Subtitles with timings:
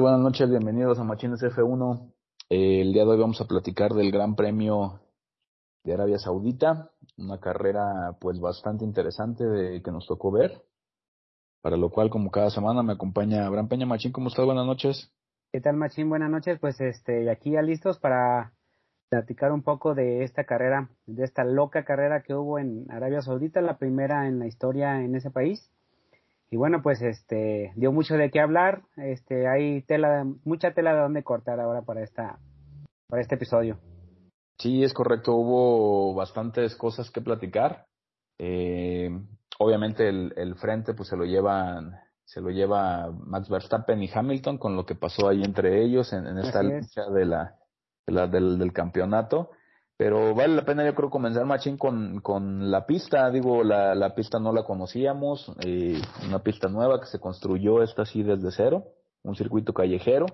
[0.00, 2.12] Buenas noches, bienvenidos a Machines F1.
[2.50, 5.00] Eh, el día de hoy vamos a platicar del Gran Premio
[5.84, 10.64] de Arabia Saudita, una carrera pues bastante interesante de, que nos tocó ver,
[11.62, 14.44] para lo cual como cada semana me acompaña Abraham Peña Machín, ¿cómo estás?
[14.44, 15.12] Buenas noches.
[15.52, 16.08] ¿Qué tal Machín?
[16.08, 18.52] Buenas noches, pues este, aquí ya listos para
[19.10, 23.60] platicar un poco de esta carrera, de esta loca carrera que hubo en Arabia Saudita,
[23.60, 25.70] la primera en la historia en ese país
[26.54, 31.00] y bueno pues este dio mucho de qué hablar este hay tela mucha tela de
[31.00, 32.38] donde cortar ahora para esta
[33.08, 33.80] para este episodio.
[34.60, 37.86] Sí es correcto hubo bastantes cosas que platicar.
[38.38, 39.10] Eh,
[39.58, 44.56] obviamente el, el frente pues se lo llevan se lo lleva Max Verstappen y Hamilton
[44.58, 47.56] con lo que pasó ahí entre ellos en, en esta lucha de la,
[48.06, 49.50] de la del, del campeonato
[49.96, 54.14] pero vale la pena yo creo comenzar machín con, con la pista, digo, la, la
[54.14, 58.84] pista no la conocíamos, eh, una pista nueva que se construyó esta así desde cero,
[59.22, 60.26] un circuito callejero,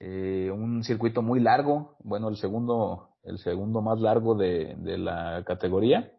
[0.00, 5.44] eh, un circuito muy largo, bueno, el segundo, el segundo más largo de, de la
[5.44, 6.12] categoría.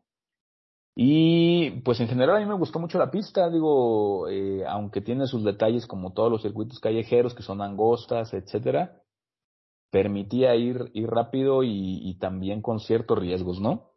[0.93, 5.25] Y pues en general a mí me gustó mucho la pista, digo, eh, aunque tiene
[5.25, 9.00] sus detalles como todos los circuitos callejeros que son angostas, etcétera,
[9.92, 13.92] permitía ir, ir rápido y, también con ciertos riesgos, ¿no?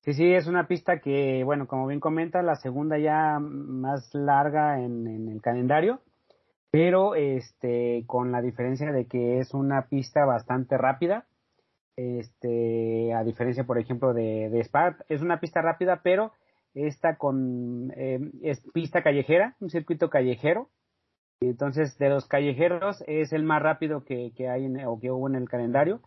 [0.00, 4.80] Sí, sí, es una pista que, bueno, como bien comenta, la segunda ya más larga
[4.80, 6.00] en, el calendario,
[6.70, 11.26] pero este, con la diferencia de que es una pista bastante rápida,
[11.96, 16.32] este, a diferencia, por ejemplo, de, de Spa, es una pista rápida, pero
[16.74, 20.70] esta con, eh, es pista callejera, un circuito callejero,
[21.48, 25.36] entonces, de los callejeros es el más rápido que, que hay o que hubo en
[25.36, 26.00] el calendario.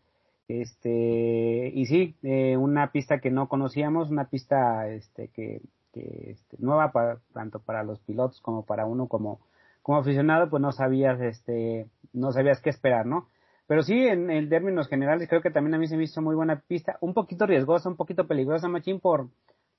[0.47, 6.57] Este, y sí, eh, una pista que no conocíamos, una pista este, que, que este,
[6.59, 9.39] nueva para, tanto para los pilotos como para uno como,
[9.81, 13.27] como aficionado, pues no sabías, este, no sabías qué esperar, ¿no?
[13.67, 16.35] Pero sí, en, en términos generales, creo que también a mí se me hizo muy
[16.35, 19.29] buena pista, un poquito riesgosa, un poquito peligrosa, Machín, por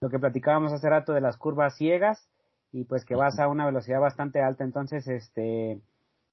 [0.00, 2.28] lo que platicábamos hace rato de las curvas ciegas,
[2.72, 5.80] y pues que vas a una velocidad bastante alta, entonces este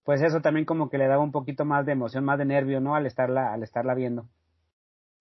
[0.03, 2.81] pues eso también como que le daba un poquito más de emoción, más de nervio,
[2.81, 2.95] ¿no?
[2.95, 4.25] Al estarla al estarla viendo.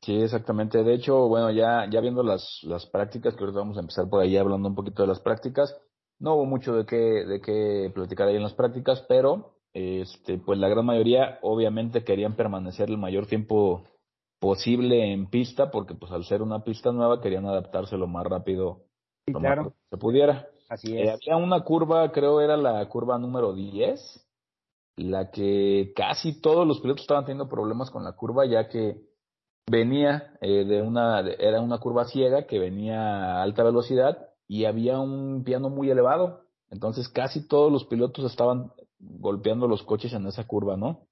[0.02, 0.82] Sí, exactamente.
[0.82, 4.20] De hecho, bueno, ya ya viendo las las prácticas, que ahorita vamos a empezar por
[4.20, 5.76] ahí hablando un poquito de las prácticas.
[6.18, 10.58] No hubo mucho de qué de qué platicar ahí en las prácticas, pero este pues
[10.58, 13.84] la gran mayoría obviamente querían permanecer el mayor tiempo
[14.40, 18.82] posible en pista porque pues al ser una pista nueva querían adaptarse lo más rápido
[19.24, 19.74] sí, claro.
[19.88, 20.48] se pudiera.
[20.72, 21.10] Así eh, es.
[21.10, 24.26] había una curva, creo era la curva número 10,
[24.96, 29.02] la que casi todos los pilotos estaban teniendo problemas con la curva, ya que
[29.70, 34.98] venía eh, de una, era una curva ciega que venía a alta velocidad y había
[34.98, 36.46] un piano muy elevado.
[36.70, 41.06] Entonces casi todos los pilotos estaban golpeando los coches en esa curva, ¿no?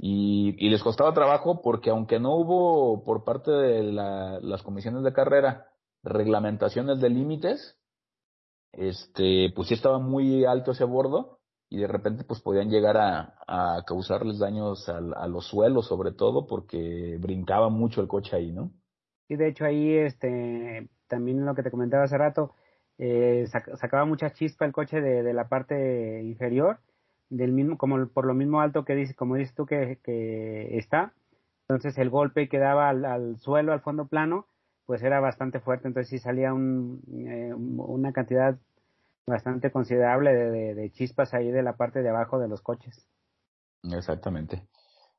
[0.00, 5.04] Y, y les costaba trabajo porque aunque no hubo por parte de la, las comisiones
[5.04, 5.68] de carrera
[6.02, 7.75] reglamentaciones de límites,
[8.76, 11.38] este, pues sí estaba muy alto ese bordo
[11.68, 16.12] y de repente pues podían llegar a, a causarles daños a, a, los suelos sobre
[16.12, 18.70] todo porque brincaba mucho el coche ahí, ¿no?
[19.28, 22.54] Y de hecho ahí, este, también lo que te comentaba hace rato,
[22.98, 26.78] eh, sacaba mucha chispa el coche de, de, la parte inferior,
[27.28, 31.12] del mismo, como por lo mismo alto que dice, como dices tú que, que está,
[31.68, 34.46] entonces el golpe que daba al, al suelo, al fondo plano,
[34.86, 38.56] pues era bastante fuerte, entonces sí salía un, eh, una cantidad
[39.26, 43.08] bastante considerable de, de, chispas ahí de la parte de abajo de los coches.
[43.82, 44.62] Exactamente.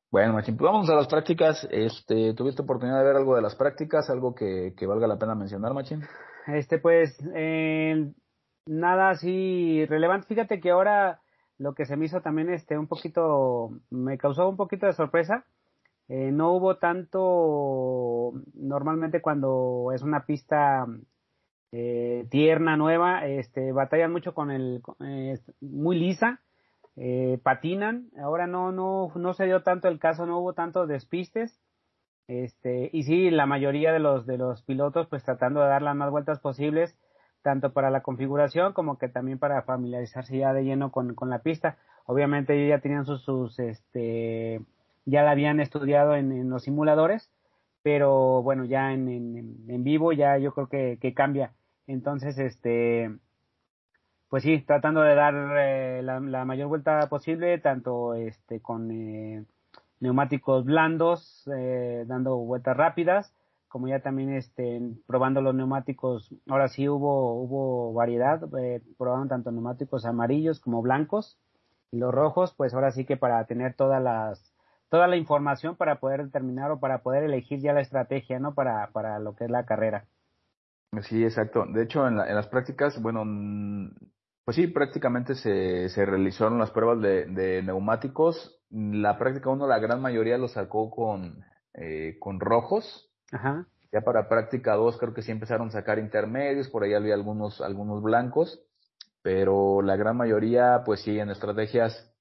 [0.09, 1.67] Bueno, Machín, pues vamos a las prácticas.
[1.69, 4.09] Este, ¿Tuviste oportunidad de ver algo de las prácticas?
[4.09, 6.01] ¿Algo que, que valga la pena mencionar, Machín?
[6.47, 8.13] Este, pues, eh,
[8.65, 10.27] nada así relevante.
[10.27, 11.19] Fíjate que ahora
[11.57, 15.45] lo que se me hizo también, este, un poquito, me causó un poquito de sorpresa
[16.09, 20.85] eh, no hubo tanto, normalmente cuando es una pista
[21.71, 26.41] eh, tierna, nueva, este, batallan mucho con el, eh, muy lisa,
[27.43, 31.61] patinan, ahora no, no, no se dio tanto el caso, no hubo tantos despistes,
[32.27, 35.95] este, y sí, la mayoría de los, de los pilotos pues tratando de dar las
[35.95, 36.97] más vueltas posibles,
[37.41, 41.39] tanto para la configuración como que también para familiarizarse ya de lleno con, con la
[41.39, 41.77] pista.
[42.05, 44.61] Obviamente ellos ya tenían sus, sus este,
[45.07, 47.31] ya la habían estudiado en, los simuladores,
[47.81, 51.53] pero bueno, ya en, en, en vivo ya yo creo que, que, cambia.
[51.87, 53.17] Entonces, este,
[54.29, 59.45] pues sí, tratando de dar eh, la, la, mayor vuelta posible, tanto este con eh,
[60.01, 63.33] neumáticos blandos, eh, dando vueltas rápidas,
[63.69, 69.51] como ya también este, probando los neumáticos, ahora sí hubo, hubo variedad, eh, probaron tanto
[69.51, 71.37] neumáticos amarillos como blancos,
[71.91, 74.56] Y los rojos, pues ahora sí que para tener todas las
[74.89, 78.53] toda la información para poder determinar o para poder elegir ya la estrategia, ¿no?
[78.53, 80.05] Para, para lo que es la carrera.
[81.01, 81.65] Sí, exacto.
[81.65, 83.23] De hecho, en, en las prácticas, bueno,
[84.45, 88.61] pues sí, prácticamente se, se realizaron las pruebas de, de neumáticos.
[88.69, 91.43] La práctica uno, la gran mayoría lo sacó con,
[91.73, 93.11] eh, con rojos.
[93.31, 93.67] Ajá.
[93.91, 97.61] Ya para práctica 2 creo que sí empezaron a sacar intermedios, por ahí había algunos,
[97.61, 98.61] algunos blancos,
[99.21, 102.13] pero la gran mayoría, pues sí, en estrategias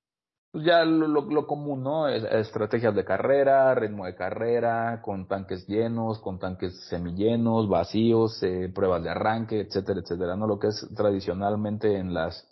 [0.56, 2.08] pues ya lo, lo, común, ¿no?
[2.08, 9.02] estrategias de carrera, ritmo de carrera, con tanques llenos, con tanques semillenos, vacíos, eh, pruebas
[9.02, 10.46] de arranque, etcétera, etcétera, ¿no?
[10.46, 12.48] Lo que es tradicionalmente en las,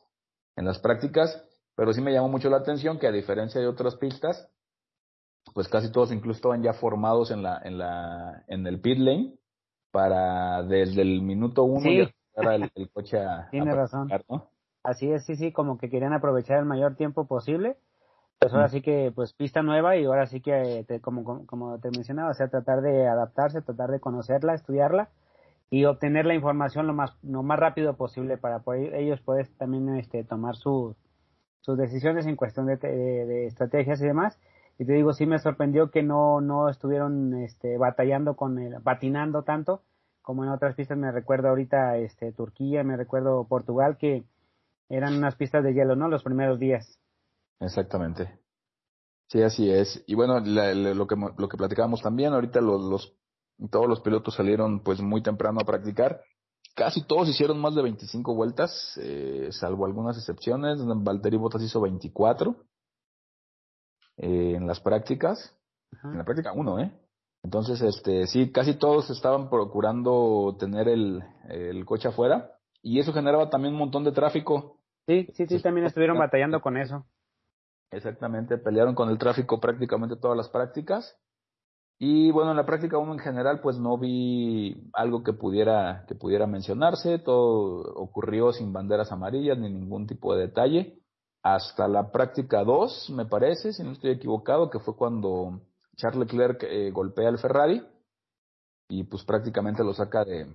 [0.55, 1.43] en las prácticas,
[1.77, 4.51] pero sí me llamó mucho la atención que a diferencia de otras pistas,
[5.55, 9.33] pues casi todos incluso estaban ya formados en la, en la, en el pit lane
[9.91, 12.07] para desde el minuto uno sí.
[12.37, 14.11] ya el, el coche a, Tiene a razón.
[14.29, 14.51] ¿no?
[14.83, 17.79] Así es, sí, sí, como que querían aprovechar el mayor tiempo posible
[18.39, 21.91] pues ahora sí que pues pista nueva y ahora sí que te, como, como te
[21.91, 25.09] mencionaba, o sea, tratar de adaptarse, tratar de conocerla, estudiarla
[25.71, 29.89] y obtener la información lo más lo más rápido posible para poder, ellos poder también
[29.97, 30.97] este tomar sus
[31.63, 34.39] sus decisiones en cuestión de, de, de, estrategias y demás.
[34.79, 39.43] Y te digo sí me sorprendió que no no estuvieron este batallando con el patinando
[39.43, 39.83] tanto
[40.23, 40.99] como en otras pistas.
[40.99, 44.25] Me recuerdo ahorita este Turquía me recuerdo Portugal que
[44.91, 47.01] eran unas pistas de hielo no los primeros días
[47.61, 48.41] Exactamente.
[49.29, 50.03] Sí, así es.
[50.07, 53.17] Y bueno, la, la, lo que lo que platicábamos también, ahorita los, los
[53.71, 56.21] todos los pilotos salieron pues muy temprano a practicar.
[56.75, 60.79] Casi todos hicieron más de 25 vueltas, eh, salvo algunas excepciones.
[60.85, 62.57] Valtteri Bottas hizo 24
[64.17, 65.57] eh, en las prácticas.
[65.93, 66.11] Ajá.
[66.11, 66.93] En la práctica 1, ¿eh?
[67.45, 72.53] Entonces, este, sí, casi todos estaban procurando tener el, el coche afuera
[72.83, 74.79] y eso generaba también un montón de tráfico.
[75.07, 77.07] Sí, sí, sí, también estuvieron batallando con eso.
[77.95, 81.17] Exactamente, pelearon con el tráfico prácticamente todas las prácticas.
[81.99, 86.15] Y bueno, en la práctica uno en general pues no vi algo que pudiera, que
[86.15, 90.99] pudiera mencionarse, todo ocurrió sin banderas amarillas ni ningún tipo de detalle.
[91.43, 95.61] Hasta la práctica 2, me parece, si no estoy equivocado, que fue cuando
[95.97, 97.87] Charles Leclerc eh, golpea al Ferrari
[98.89, 100.47] y pues prácticamente lo saca de,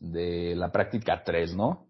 [0.00, 1.88] de la práctica 3, ¿no?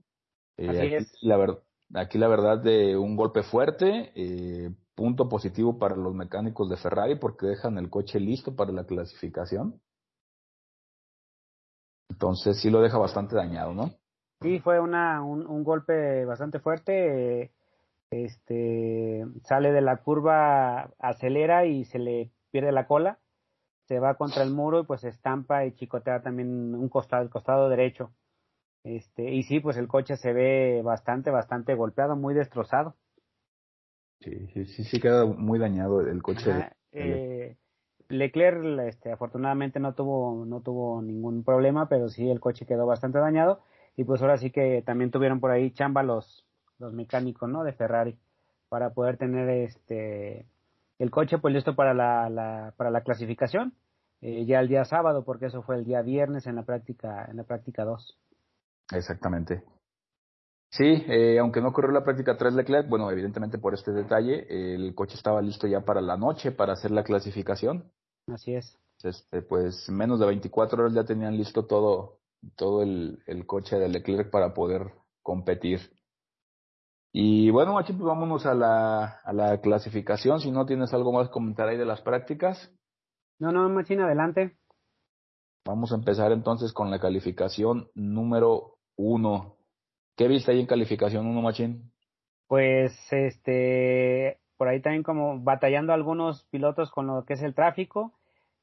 [0.57, 1.13] Eh, Así es.
[1.23, 1.63] La verdad,
[1.95, 7.17] Aquí la verdad de un golpe fuerte, eh, punto positivo para los mecánicos de Ferrari
[7.17, 9.81] porque dejan el coche listo para la clasificación.
[12.09, 13.91] Entonces sí lo deja bastante dañado, ¿no?
[14.41, 17.43] Sí, fue una, un, un golpe bastante fuerte.
[17.43, 17.51] Eh,
[18.11, 23.19] este sale de la curva, acelera y se le pierde la cola,
[23.87, 27.69] se va contra el muro y pues estampa y chicotea también un costado, el costado
[27.69, 28.11] derecho.
[28.85, 32.97] Este, y sí, pues el coche se ve bastante, bastante golpeado, muy destrozado.
[34.21, 36.51] Sí, sí, sí, sí queda muy dañado el coche.
[36.51, 37.57] Ajá, eh,
[38.09, 43.19] Leclerc, este, afortunadamente no tuvo, no tuvo ningún problema, pero sí el coche quedó bastante
[43.19, 43.63] dañado.
[43.97, 46.47] Y pues ahora sí que también tuvieron por ahí chamba los,
[46.79, 47.65] los mecánicos, ¿no?
[47.65, 48.17] De Ferrari,
[48.69, 50.47] para poder tener este,
[50.99, 53.75] el coche pues listo para la, la para la clasificación,
[54.21, 57.37] eh, ya el día sábado, porque eso fue el día viernes en la práctica, en
[57.37, 58.19] la práctica 2.
[58.93, 59.63] Exactamente.
[60.73, 64.95] Sí, eh, aunque no corrió la práctica 3 Leclerc, bueno, evidentemente por este detalle, el
[64.95, 67.91] coche estaba listo ya para la noche para hacer la clasificación.
[68.29, 68.79] Así es.
[69.03, 72.19] Este, pues menos de 24 horas ya tenían listo todo,
[72.55, 74.93] todo el, el coche de Leclerc para poder
[75.23, 75.81] competir.
[77.13, 80.41] Y bueno, Machín, pues vámonos a la, a la clasificación.
[80.41, 82.71] Si no tienes algo más que comentar ahí de las prácticas.
[83.41, 84.57] No, no, Machín, adelante.
[85.67, 89.57] Vamos a empezar entonces con la calificación número uno.
[90.17, 91.91] ¿Qué viste ahí en calificación uno, Machín?
[92.47, 98.13] Pues, este, por ahí también como batallando algunos pilotos con lo que es el tráfico,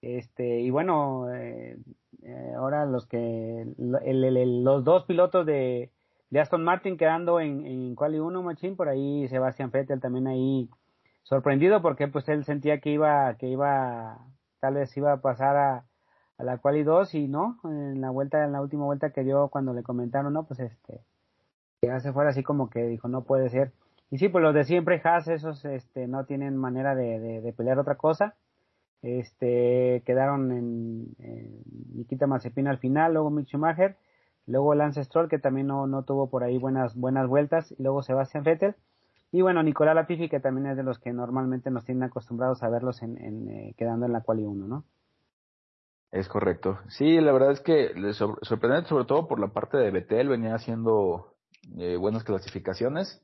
[0.01, 1.77] este, y bueno, eh,
[2.21, 5.91] eh, ahora los que, el, los dos pilotos de,
[6.29, 10.69] de Aston Martin quedando en, en Quali 1, Machín, por ahí Sebastián Vettel también ahí
[11.23, 14.19] sorprendido porque pues él sentía que iba, que iba,
[14.59, 15.85] tal vez iba a pasar a,
[16.37, 19.49] a la Quali 2 y no, en la vuelta, en la última vuelta que dio
[19.49, 21.01] cuando le comentaron, no, pues este,
[21.81, 23.71] ya se fuera así como que dijo, no puede ser.
[24.09, 27.53] Y sí, pues los de siempre, Haas, esos, este, no tienen manera de, de, de
[27.53, 28.35] pelear otra cosa.
[29.01, 31.63] Este, quedaron en, en
[31.93, 33.97] Nikita Mazepin al final, luego Mick Schumacher,
[34.45, 38.01] luego Lance Stroll, que también no, no tuvo por ahí buenas, buenas vueltas, y luego
[38.01, 38.75] Sebastian Vettel.
[39.31, 42.69] Y bueno, Nicolás Latifi, que también es de los que normalmente nos tienen acostumbrados a
[42.69, 44.85] verlos en, en eh, quedando en la Quali 1, ¿no?
[46.11, 46.79] Es correcto.
[46.89, 47.91] Sí, la verdad es que
[48.41, 51.35] sorprendente sobre todo por la parte de Betel, venía haciendo
[51.77, 53.21] eh, buenas clasificaciones.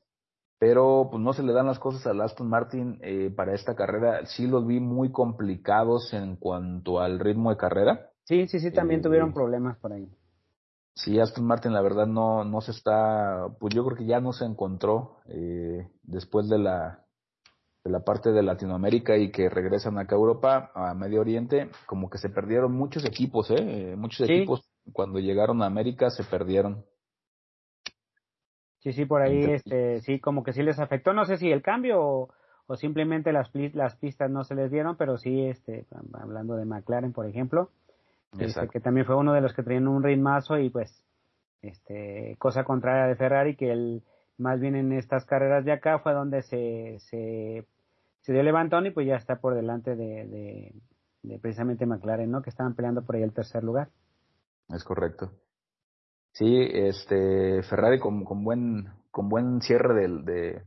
[0.59, 4.25] pero pues no se le dan las cosas al Aston Martin eh, para esta carrera.
[4.25, 8.09] Sí los vi muy complicados en cuanto al ritmo de carrera.
[8.23, 10.09] Sí, sí, sí, también eh, tuvieron problemas por ahí.
[10.95, 14.31] Sí, Aston Martin la verdad no, no se está, pues yo creo que ya no
[14.31, 17.03] se encontró eh, después de la,
[17.83, 22.09] de la parte de Latinoamérica y que regresan acá a Europa, a Medio Oriente, como
[22.09, 23.95] que se perdieron muchos equipos, ¿eh?
[23.97, 26.85] Muchos equipos cuando llegaron a América se perdieron.
[28.79, 31.13] Sí, sí, por ahí, este, sí, como que sí les afectó.
[31.13, 32.29] No sé si el cambio
[32.67, 37.13] o, simplemente las, las pistas no se les dieron, pero sí, este, hablando de McLaren,
[37.13, 37.69] por ejemplo,
[38.37, 41.05] este, que también fue uno de los que traían un ritmazo y pues,
[41.61, 44.03] este, cosa contraria de Ferrari, que él,
[44.37, 47.65] más bien en estas carreras de acá fue donde se, se,
[48.23, 50.73] se dio el levantón y pues ya está por delante de, de,
[51.23, 52.41] de precisamente McLaren, ¿no?
[52.41, 53.89] Que estaban peleando por ahí el tercer lugar.
[54.69, 55.31] Es correcto.
[56.31, 60.63] Sí, este Ferrari con, con buen con buen cierre del, de,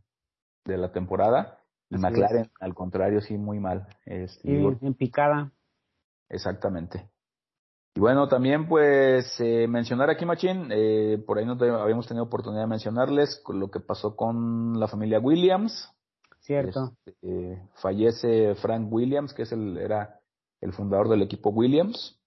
[0.64, 1.58] de la temporada
[1.90, 3.88] y McLaren al contrario sí muy mal.
[4.04, 5.50] Este, y en picada.
[6.28, 7.08] Exactamente.
[7.94, 12.64] Y bueno, también pues eh, mencionar aquí, Machín, eh, por ahí no habíamos tenido oportunidad
[12.64, 15.95] de mencionarles lo que pasó con la familia Williams.
[16.46, 16.92] Cierto.
[17.04, 20.20] Este, eh, fallece Frank Williams, que es el, era
[20.60, 22.20] el fundador del equipo Williams.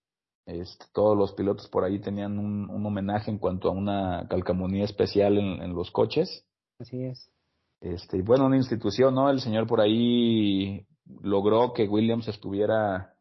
[0.45, 4.83] Este, todos los pilotos por ahí tenían un, un, homenaje en cuanto a una calcamonía
[4.83, 6.45] especial en, en, los coches.
[6.79, 7.31] Así es.
[7.79, 9.29] Este, y bueno, una institución, ¿no?
[9.29, 10.85] El señor por ahí
[11.21, 13.13] logró que Williams estuviera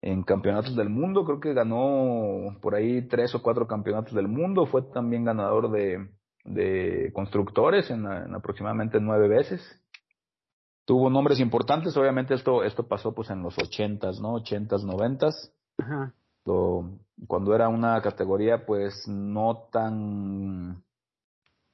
[0.00, 4.64] en campeonatos del mundo, creo que ganó por ahí tres o cuatro campeonatos del mundo,
[4.64, 6.08] fue también ganador de,
[6.44, 9.60] de constructores en, en aproximadamente nueve veces.
[10.90, 14.34] Tuvo nombres importantes, obviamente esto, esto pasó pues en los ochentas, ¿no?
[14.34, 15.52] Ochentas, noventas.
[15.78, 16.12] Ajá
[17.26, 20.82] cuando era una categoría pues no tan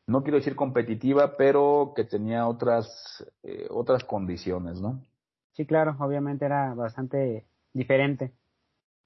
[0.06, 5.02] no quiero decir competitiva pero que tenía otras eh, otras condiciones no
[5.52, 8.32] sí claro obviamente era bastante diferente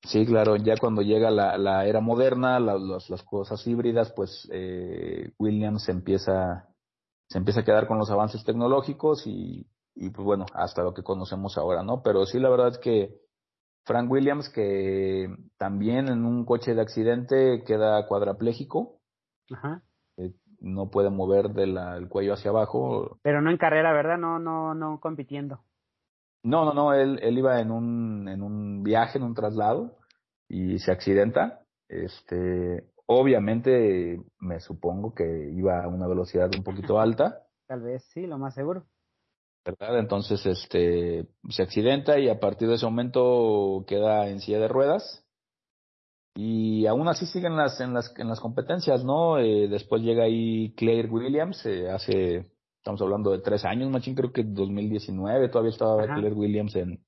[0.03, 5.33] sí claro ya cuando llega la, la era moderna las, las cosas híbridas pues eh,
[5.39, 6.69] Williams se empieza
[7.29, 11.03] se empieza a quedar con los avances tecnológicos y y pues bueno hasta lo que
[11.03, 13.21] conocemos ahora no pero sí la verdad es que
[13.85, 19.01] Frank Williams, que también en un coche de accidente queda cuadraplégico.
[19.51, 19.83] Ajá.
[20.17, 23.19] Eh, no puede mover del el cuello hacia abajo.
[23.23, 24.19] Pero no en carrera, ¿verdad?
[24.19, 25.65] No, no, no compitiendo.
[26.43, 26.93] No, no, no.
[26.93, 29.97] Él, él iba en un, en un viaje, en un traslado
[30.49, 31.61] y se accidenta.
[31.89, 37.43] Este, obviamente, me supongo que iba a una velocidad un poquito alta.
[37.67, 38.85] Tal vez sí, lo más seguro.
[39.65, 39.99] ¿Verdad?
[39.99, 45.25] Entonces, este, se accidenta y a partir de ese momento queda en silla de ruedas.
[46.35, 49.39] Y aún así siguen las, en las, en las competencias, ¿no?
[49.39, 54.33] Eh, después llega ahí Claire Williams, eh, hace, estamos hablando de tres años, machín, creo
[54.33, 57.05] que 2019, todavía estaba Claire Williams en,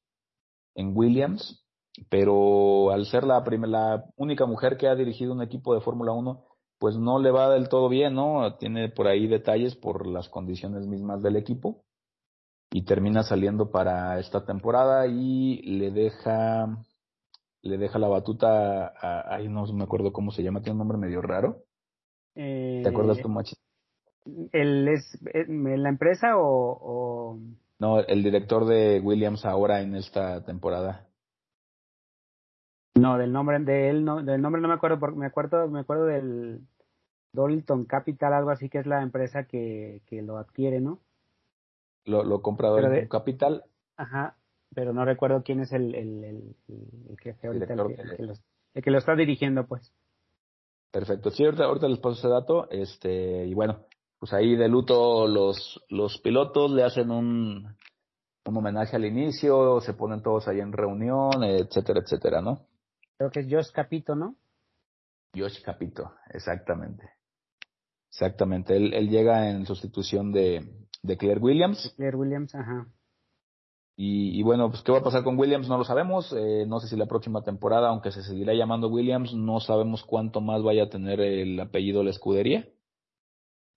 [0.74, 1.64] en Williams,
[2.10, 6.44] pero al ser la, la única mujer que ha dirigido un equipo de Fórmula 1,
[6.78, 8.56] pues no le va del todo bien, ¿no?
[8.56, 11.84] Tiene por ahí detalles por las condiciones mismas del equipo
[12.72, 16.66] y termina saliendo para esta temporada y le deja
[17.62, 20.98] le deja la batuta a, ahí no me acuerdo cómo se llama, tiene un nombre
[20.98, 21.62] medio raro.
[22.34, 23.54] ¿Te acuerdas tú, Machi?
[24.52, 27.38] ¿El es eh, la empresa o, o,
[27.78, 31.06] No, el director de Williams ahora en esta temporada.
[32.94, 35.80] No, del nombre de él no, del nombre no me acuerdo, porque me acuerdo, me
[35.80, 36.60] acuerdo del
[37.32, 41.00] Dolton Capital, algo así que es la empresa que, que lo adquiere, ¿no?
[42.04, 43.64] Lo, lo comprado en capital.
[43.96, 44.36] Ajá,
[44.74, 46.56] pero no recuerdo quién es el, el, el,
[47.10, 47.68] el jefe ahorita, el,
[48.16, 48.32] que, lo,
[48.74, 49.92] el que lo está dirigiendo, pues.
[50.90, 51.30] Perfecto.
[51.30, 52.70] Sí, ahorita, ahorita les paso ese dato.
[52.70, 53.86] Este, y bueno,
[54.18, 57.76] pues ahí de luto los, los pilotos le hacen un,
[58.44, 62.66] un homenaje al inicio, se ponen todos ahí en reunión, etcétera, etcétera, ¿no?
[63.16, 64.36] Creo que es Josh Capito, ¿no?
[65.34, 67.08] Josh Capito, exactamente.
[68.10, 68.76] Exactamente.
[68.76, 70.58] Él, él llega en sustitución de,
[71.02, 71.92] de Claire Williams.
[71.96, 72.86] Claire Williams, ajá.
[73.94, 76.32] Y, y, bueno, pues qué va a pasar con Williams no lo sabemos.
[76.32, 80.40] Eh, no sé si la próxima temporada, aunque se seguirá llamando Williams, no sabemos cuánto
[80.40, 82.66] más vaya a tener el apellido de la escudería.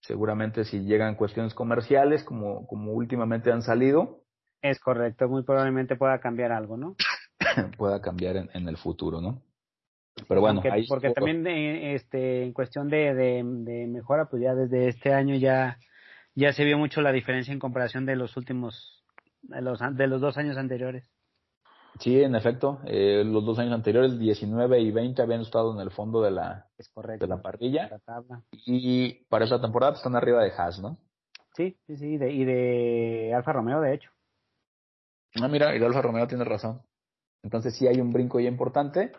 [0.01, 4.21] Seguramente si llegan cuestiones comerciales, como, como últimamente han salido.
[4.61, 6.95] Es correcto, muy probablemente pueda cambiar algo, ¿no?
[7.77, 9.41] pueda cambiar en, en, el futuro, ¿no?
[10.29, 14.55] Pero bueno, porque, porque también eh, este, en cuestión de, de, de mejora, pues ya
[14.55, 15.77] desde este año ya
[16.35, 19.03] ya se vio mucho la diferencia en comparación de los últimos,
[19.41, 21.09] de los, de los dos años anteriores.
[21.99, 25.91] Sí, en efecto, eh, los dos años anteriores, 19 y 20, habían estado en el
[25.91, 27.89] fondo de la, es correcto, de la parrilla.
[28.51, 30.97] Y para esa temporada están arriba de Haas, ¿no?
[31.55, 34.11] Sí, sí, sí, de, y de Alfa Romeo, de hecho.
[35.41, 36.81] Ah, mira, y de Alfa Romeo tiene razón.
[37.43, 39.13] Entonces sí hay un brinco ya importante.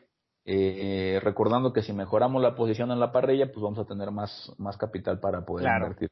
[0.45, 4.53] Eh, recordando que si mejoramos la posición en la parrilla, pues vamos a tener más,
[4.59, 6.11] más capital para poder invertir.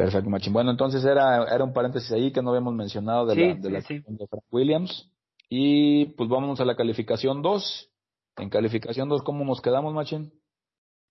[0.00, 0.54] Perfecto, Machín.
[0.54, 3.80] Bueno, entonces era, era un paréntesis ahí que no habíamos mencionado de la, de, la
[3.80, 5.12] de Frank Williams.
[5.50, 7.92] Y pues vámonos a la calificación 2.
[8.38, 10.32] En calificación 2, ¿cómo nos quedamos, Machín?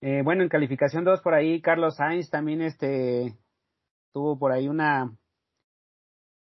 [0.00, 3.36] Eh, bueno, en calificación 2 por ahí Carlos Sainz también este
[4.12, 5.16] tuvo por ahí una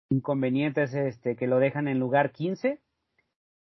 [0.10, 2.80] inconvenientes este que lo dejan en lugar 15.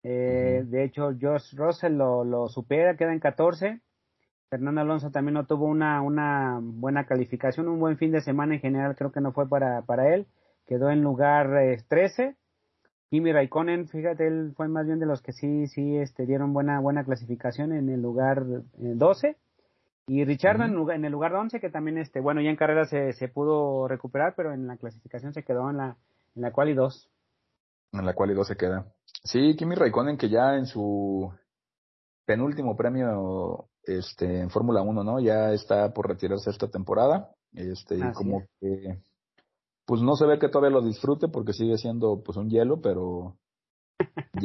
[0.05, 3.81] Eh, De hecho, Josh Russell lo, lo supera, queda en 14.
[4.49, 8.61] Fernando Alonso también no tuvo una, una buena calificación, un buen fin de semana en
[8.61, 10.27] general, creo que no fue para, para él.
[10.67, 11.51] Quedó en lugar
[11.89, 12.23] 13.
[12.23, 12.37] Eh,
[13.11, 16.81] Kimi Raikkonen, fíjate, él fue más bien de los que sí, sí, este, dieron buena,
[16.81, 19.29] buena clasificación en el lugar 12.
[19.29, 19.37] Eh,
[20.09, 23.29] y Richard en, el lugar 11, que también, este, bueno, ya en carrera se, se
[23.29, 25.97] pudo recuperar, pero en la clasificación se quedó en la,
[26.37, 27.11] en la cual y 2.
[27.93, 28.87] En la cual y 2 se queda.
[29.25, 31.33] Sí, Kimi Raikkonen que ya en su
[32.25, 35.21] penúltimo premio este en Fórmula 1, ¿no?
[35.21, 37.31] Ya está por retirarse esta temporada.
[37.55, 38.99] Este, y como que
[39.87, 43.37] pues no se ve que todavía lo disfrute porque sigue siendo pues un hielo, pero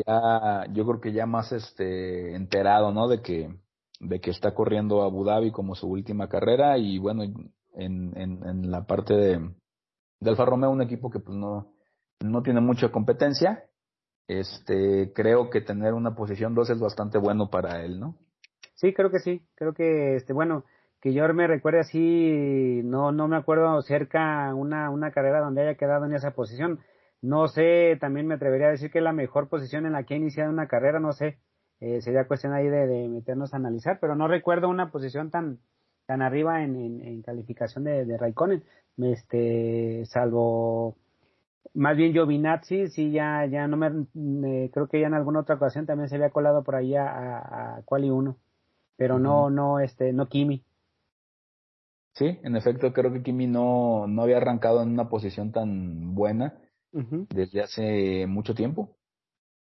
[0.05, 3.07] ya yo creo que ya más este enterado, ¿no?
[3.07, 3.53] De que
[3.99, 8.17] de que está corriendo a Abu Dhabi como su última carrera y bueno, en, en,
[8.17, 9.39] en la parte de,
[10.19, 11.73] de Alfa Romeo, un equipo que pues no,
[12.19, 13.63] no tiene mucha competencia,
[14.27, 18.17] este, creo que tener una posición 2 es bastante bueno para él, ¿no?
[18.81, 20.65] Sí, creo que sí, creo que, este, bueno,
[21.01, 25.75] que yo me recuerde así, no, no me acuerdo cerca una, una carrera donde haya
[25.77, 26.79] quedado en esa posición.
[27.21, 30.15] No sé, también me atrevería a decir que es la mejor posición en la que
[30.15, 31.37] ha iniciado una carrera, no sé,
[31.79, 35.59] eh, sería cuestión ahí de, de, meternos a analizar, pero no recuerdo una posición tan,
[36.07, 38.63] tan arriba en, en, calificación de, de Raikkonen,
[38.97, 40.95] este, salvo
[41.75, 45.85] más bien Giovinazzi, sí, ya, ya no me, creo que ya en alguna otra ocasión
[45.85, 48.35] también se había colado por ahí a, a Quali 1,
[48.97, 50.63] pero no, no, este, no Kimi.
[52.13, 56.59] Sí, en efecto, creo que Kimi no, no había arrancado en una posición tan buena
[56.91, 58.97] desde hace mucho tiempo.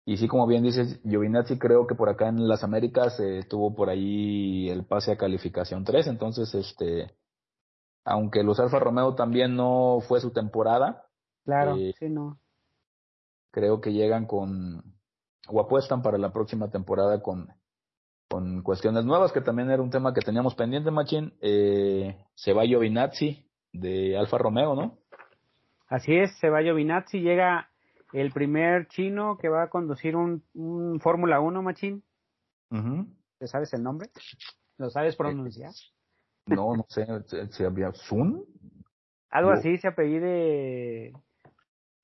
[0.05, 3.75] Y sí, como bien dices, Giovinazzi creo que por acá en las Américas eh, tuvo
[3.75, 7.11] por ahí el pase a calificación 3, entonces, este,
[8.05, 11.07] aunque los Alfa Romeo también no fue su temporada,
[11.47, 12.37] Claro, eh, sí, no.
[13.51, 14.83] Creo que llegan con,
[15.47, 17.47] o apuestan para la próxima temporada con,
[18.27, 21.33] con cuestiones nuevas, que también era un tema que teníamos pendiente, Machín.
[21.41, 24.97] Eh, se va Giovinazzi de Alfa Romeo, ¿no?
[25.87, 27.69] Así es, se va Giovinazzi, llega
[28.13, 32.03] el primer chino que va a conducir un, un Fórmula 1, Machín.
[33.39, 34.09] ¿Te sabes el nombre?
[34.77, 35.71] ¿Lo sabes pronunciar?
[36.45, 37.05] No, no sé,
[37.51, 38.43] ¿se había Sun?
[39.29, 41.13] Algo así se apellide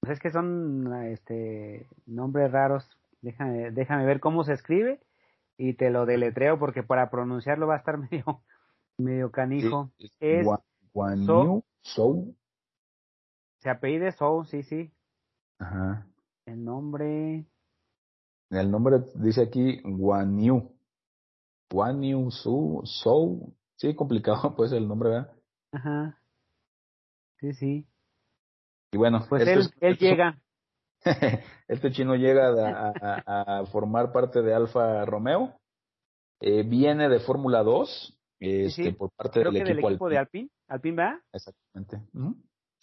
[0.03, 2.85] pues es que son este nombres raros.
[3.21, 4.99] Déjame, déjame ver cómo se escribe
[5.57, 8.43] y te lo deletreo porque para pronunciarlo va a estar medio
[8.97, 9.91] medio canijo.
[10.19, 10.45] es
[11.81, 12.35] Sou.
[13.59, 14.91] Se apellide Sou, sí, sí.
[15.59, 16.07] Ajá.
[16.45, 17.45] El nombre.
[18.49, 20.71] El nombre dice aquí Guanyu.
[21.71, 23.53] Guanyu Su Sou.
[23.75, 25.33] Sí, complicado pues el nombre, ¿verdad?
[25.71, 26.19] Ajá.
[27.39, 27.87] Sí, sí.
[28.91, 30.39] Y bueno, pues él, él llega.
[31.73, 35.53] este chino llega a, a, formar parte de Alfa Romeo.
[36.39, 40.49] Eh, viene de Fórmula 2, este, por parte del, equipo, equipo de Alpine.
[40.67, 41.21] ¿Alpine va?
[41.31, 42.01] Exactamente.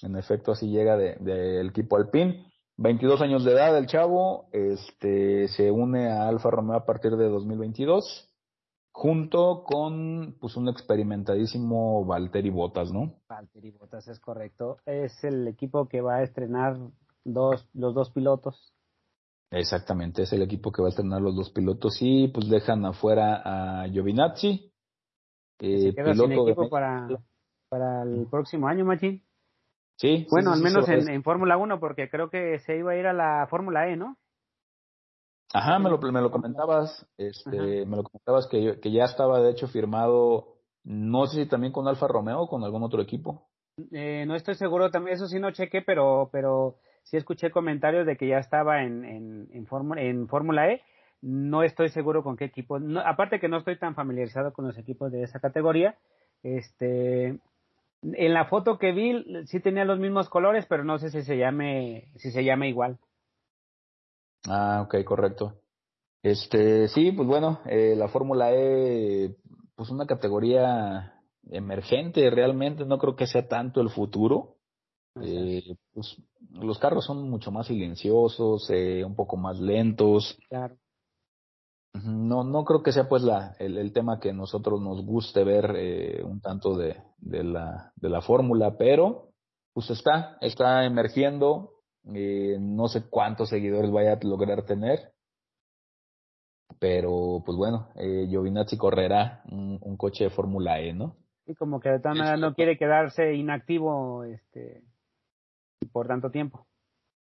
[0.02, 2.46] En efecto, así llega del de, equipo Alpine.
[2.78, 7.28] 22 años de edad el chavo, este, se une a Alfa Romeo a partir de
[7.28, 8.30] 2022
[8.92, 13.14] junto con pues un experimentadísimo Valtteri Bottas, ¿no?
[13.28, 14.78] Valtteri Bottas es correcto.
[14.84, 16.76] Es el equipo que va a estrenar
[17.24, 18.72] dos, los dos pilotos.
[19.50, 23.42] Exactamente, es el equipo que va a estrenar los dos pilotos y pues dejan afuera
[23.44, 24.72] a Giovinazzi.
[25.58, 27.08] Eh, piloto equipo para,
[27.68, 29.22] para el próximo año, Machín.
[29.96, 30.26] Sí.
[30.30, 33.12] Bueno, al menos en, en Fórmula 1, porque creo que se iba a ir a
[33.12, 34.16] la Fórmula E, ¿no?
[35.52, 39.50] Ajá, me lo, me lo comentabas, este, me lo comentabas que, que ya estaba de
[39.50, 43.48] hecho firmado, no sé si también con Alfa Romeo o con algún otro equipo.
[43.90, 48.16] Eh, no estoy seguro, también eso sí no chequé, pero, pero sí escuché comentarios de
[48.16, 50.82] que ya estaba en, en, en, Fórmula, en Fórmula E.
[51.22, 52.78] No estoy seguro con qué equipo.
[53.04, 55.96] aparte que no estoy tan familiarizado con los equipos de esa categoría.
[56.42, 57.38] Este,
[58.02, 61.36] en la foto que vi sí tenía los mismos colores, pero no sé si se
[61.36, 62.98] llame, si se llame igual.
[64.48, 65.60] Ah, ok, correcto.
[66.22, 69.36] Este, sí, pues bueno, eh, la Fórmula E,
[69.74, 71.14] pues una categoría
[71.50, 74.56] emergente realmente, no creo que sea tanto el futuro.
[75.22, 76.16] Eh, pues,
[76.52, 80.38] los carros son mucho más silenciosos, eh, un poco más lentos.
[80.48, 80.76] Claro.
[82.04, 85.74] No, no creo que sea pues la, el, el tema que nosotros nos guste ver
[85.76, 89.32] eh, un tanto de, de la, de la fórmula, pero
[89.72, 91.72] pues está, está emergiendo,
[92.14, 95.12] eh, no sé cuántos seguidores vaya a lograr tener,
[96.78, 101.16] pero pues bueno, eh, Giovinazzi correrá un, un coche de Fórmula E, ¿no?
[101.46, 104.84] Y como que de todas maneras no quiere quedarse inactivo este
[105.86, 106.66] por tanto tiempo.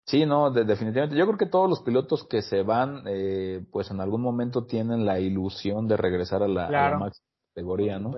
[0.08, 1.18] Sí, no, de, definitivamente.
[1.18, 5.06] Yo creo que todos los pilotos que se van, eh, pues en algún momento tienen
[5.06, 6.86] la ilusión de regresar a la, Claro.
[6.86, 8.12] a la máxima categoría, ¿no?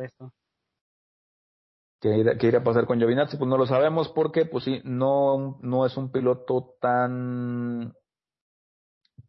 [2.00, 3.38] ¿Qué irá, qué irá a pasar con Giovinazzi?
[3.38, 7.94] Pues no lo sabemos porque, pues sí, no, no es un piloto tan,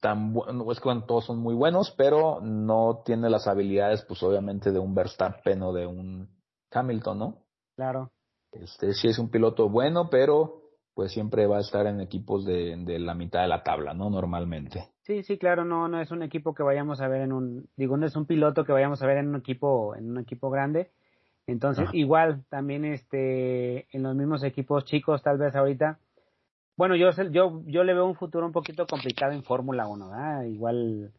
[0.00, 4.22] tan bueno, es que bueno, todos son muy buenos, pero no tiene las habilidades, pues
[4.22, 6.28] obviamente de un Verstappen o de un
[6.70, 7.38] Hamilton, ¿no?
[7.76, 8.10] Claro.
[8.52, 10.57] Este sí es un piloto bueno, pero
[10.98, 14.10] pues siempre va a estar en equipos de, de la mitad de la tabla, ¿no?
[14.10, 14.88] Normalmente.
[15.02, 17.96] Sí, sí, claro, no, no es un equipo que vayamos a ver en un, digo,
[17.96, 20.90] no es un piloto que vayamos a ver en un equipo, en un equipo grande.
[21.46, 21.96] Entonces, Ajá.
[21.96, 26.00] igual, también este, en los mismos equipos chicos, tal vez ahorita.
[26.76, 30.42] Bueno, yo, yo, yo le veo un futuro un poquito complicado en Fórmula 1, ¿verdad?
[30.46, 31.12] Igual,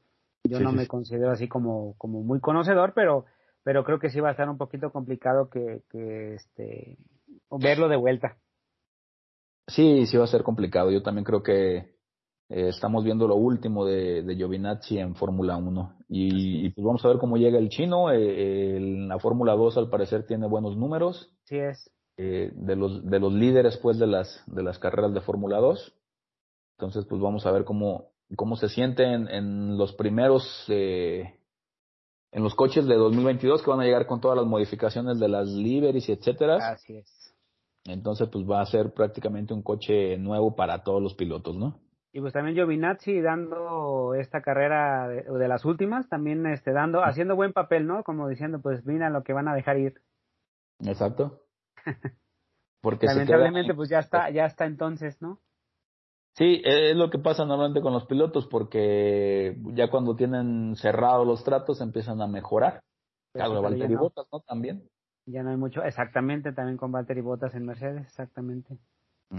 [0.43, 3.23] yo Sí, no sí, me considero así como, como muy conocedor, pero,
[3.63, 6.97] pero creo que sí va a estar un poquito complicado que, que este,
[7.49, 8.35] verlo de vuelta.
[9.69, 10.91] Sí, sí va a ser complicado.
[10.91, 15.97] Yo también creo que eh, estamos viendo lo último de, de Giovinazzi en Fórmula 1.
[16.09, 18.11] Y, y, pues vamos a ver cómo llega el chino.
[18.11, 21.31] Eh, en la Fórmula 2 al parecer tiene buenos números.
[21.45, 21.89] Sí es.
[22.17, 25.93] eh, de los de los líderes pues de las de las carreras de Fórmula 2.
[26.77, 31.35] Entonces pues vamos a ver cómo cómo se siente en, en los primeros eh,
[32.31, 35.47] en los coches de 2022 que van a llegar con todas las modificaciones de las
[35.47, 36.57] liveries y etcétera.
[36.71, 37.18] Así es.
[37.89, 41.79] Entonces pues va a ser prácticamente un coche nuevo para todos los pilotos, ¿no?
[42.11, 47.35] Y pues también Giovinazzi dando esta carrera de, de las últimas, también este dando, haciendo
[47.35, 48.03] buen papel, ¿no?
[48.03, 50.01] Como diciendo, pues mira lo que van a dejar ir.
[50.79, 51.43] Exacto.
[52.81, 55.39] Porque Lamentablemente, queda- pues ya está, ya está entonces, ¿no?
[56.35, 61.43] Sí, es lo que pasa normalmente con los pilotos porque ya cuando tienen cerrados los
[61.43, 62.81] tratos empiezan a mejorar.
[63.33, 63.99] Claro, Valtteri no.
[63.99, 64.39] Bottas, ¿no?
[64.41, 64.87] También.
[65.31, 68.79] Ya no hay mucho, exactamente, también con Valtteri Bottas en Mercedes, exactamente.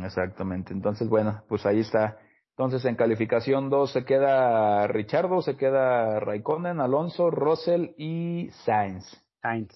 [0.05, 0.72] Exactamente.
[0.72, 2.18] Entonces, bueno, pues ahí está.
[2.50, 9.05] Entonces, en calificación 2 se queda Richardo, se queda Raikkonen, Alonso, Russell y Sainz.
[9.42, 9.74] Sainz.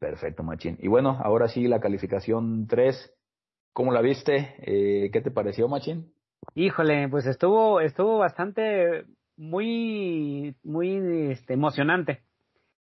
[0.00, 0.76] Perfecto, Machín.
[0.80, 3.14] Y bueno, ahora sí, la calificación 3.
[3.72, 4.56] ¿Cómo la viste?
[4.58, 6.12] Eh, ¿Qué te pareció, Machín?
[6.54, 9.04] Híjole, pues estuvo, estuvo bastante,
[9.36, 12.25] muy, muy este, emocionante.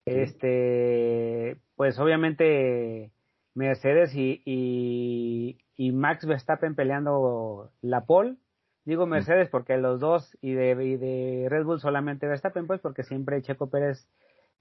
[0.08, 3.12] Este, pues obviamente
[3.54, 8.38] Mercedes y, y, y Max Verstappen peleando la pole.
[8.86, 13.04] Digo Mercedes porque los dos y de, y de Red Bull solamente Verstappen, pues porque
[13.04, 14.08] siempre Checo Pérez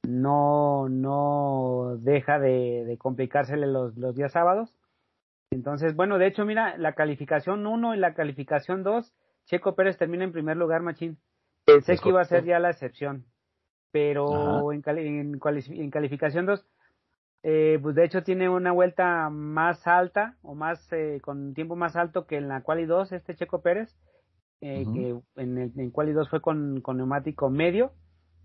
[0.03, 4.77] no, no deja de, de complicársele los, los días sábados.
[5.53, 10.25] Entonces, bueno, de hecho, mira, la calificación 1 y la calificación 2, Checo Pérez termina
[10.25, 11.19] en primer lugar, Machín.
[11.65, 13.25] Pensé Es que iba a ser ya la excepción,
[13.97, 16.67] pero en, cali- en, en calificación 2,
[17.43, 21.97] eh, pues de hecho tiene una vuelta más alta o más eh, con tiempo más
[21.97, 23.97] alto que en la quali 2 este Checo Pérez,
[24.61, 27.93] eh, que en, el, en quali 2 fue con, con neumático medio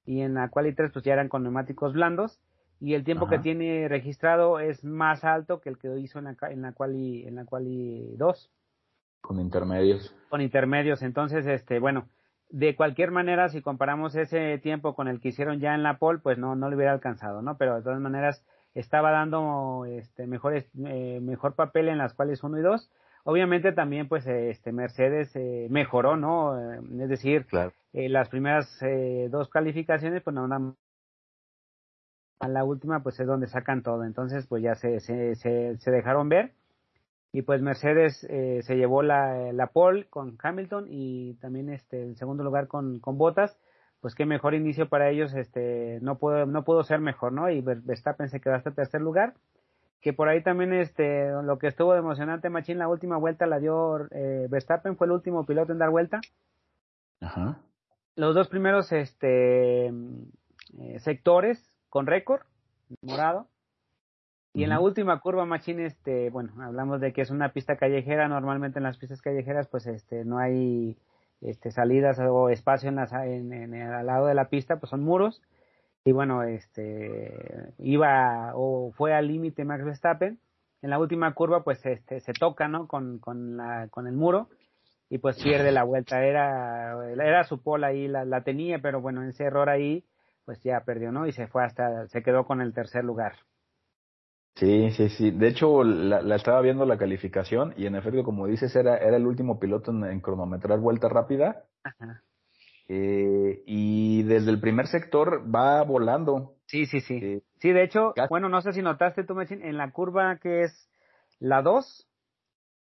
[0.06, 2.40] y en la quali 3 pues ya eran con neumáticos blandos
[2.80, 3.36] y el tiempo Ajá.
[3.36, 7.28] que tiene registrado es más alto que el que hizo en la, en la quali
[7.28, 8.50] en la quali 2
[9.20, 10.16] Con intermedios.
[10.30, 11.02] con intermedios.
[11.02, 12.08] Entonces, este, bueno,
[12.52, 16.20] de cualquier manera, si comparamos ese tiempo con el que hicieron ya en la pole,
[16.20, 17.58] pues no, no le hubiera alcanzado, ¿no?
[17.58, 22.60] Pero de todas maneras, estaba dando este mejores, eh, mejor papel en las cuales 1
[22.60, 22.90] y 2.
[23.24, 26.58] Obviamente también, pues, este Mercedes eh, mejoró, ¿no?
[26.60, 27.74] Eh, es decir, Claro.
[27.94, 30.76] eh, las primeras eh, dos calificaciones, pues no, no-
[32.40, 34.04] a la última, pues es donde sacan todo.
[34.04, 36.54] Entonces, pues ya se, se, se, se dejaron ver.
[37.34, 42.18] Y pues Mercedes eh, se llevó la, la pole con Hamilton y también este el
[42.18, 43.58] segundo lugar con, con Bottas.
[44.02, 47.50] Pues qué mejor inicio para ellos, este, no puedo, no pudo ser mejor, ¿no?
[47.52, 49.36] Y Ver- Verstappen se quedó hasta tercer lugar.
[50.02, 53.60] Que por ahí también este, lo que estuvo de emocionante, Machín, la última vuelta la
[53.60, 56.20] dio eh, Verstappen, fue el último piloto en dar vuelta
[57.22, 57.60] Ajá.
[58.16, 62.42] los dos primeros este eh, sectores con récord
[63.04, 63.46] morado
[64.54, 68.28] y en la última curva machín este bueno hablamos de que es una pista callejera
[68.28, 70.98] normalmente en las pistas callejeras pues este no hay
[71.42, 75.04] este salidas o espacio en las en, en- al lado de la pista pues son
[75.04, 75.42] muros
[76.04, 80.40] y bueno, este, iba o fue al límite Max Verstappen.
[80.82, 82.88] En la última curva, pues, este, se toca, ¿no?
[82.88, 84.50] Con, con la, con el muro
[85.10, 86.24] y pues pierde la vuelta.
[86.24, 90.04] Era, era su pola ahí, la, la tenía, pero bueno, ese error ahí,
[90.46, 91.28] pues ya perdió, ¿no?
[91.28, 93.34] Y se fue hasta, se quedó con el tercer lugar.
[94.56, 95.32] Sí, sí, sí.
[95.32, 99.18] De hecho, la, la, estaba viendo la calificación y en efecto, como dices, era, era
[99.18, 101.66] el último piloto en, en cronometrar vuelta rápida.
[101.84, 102.24] Ajá.
[102.94, 106.56] Eh, y desde el primer sector va volando.
[106.66, 107.20] Sí, sí, sí.
[107.22, 110.64] Eh, sí, de hecho, bueno, no sé si notaste tú, Machín, en la curva que
[110.64, 110.90] es
[111.40, 112.06] la 2,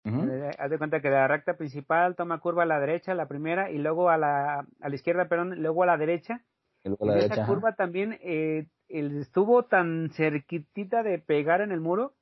[0.04, 3.30] eh, haz de cuenta que de la recta principal toma curva a la derecha, la
[3.30, 6.44] primera, y luego a la, a la izquierda, perdón, luego a la derecha.
[6.84, 8.20] Luego a la derecha, esa curva también
[8.94, 12.14] eh, estuvo tan cerquitita de pegar en el muro,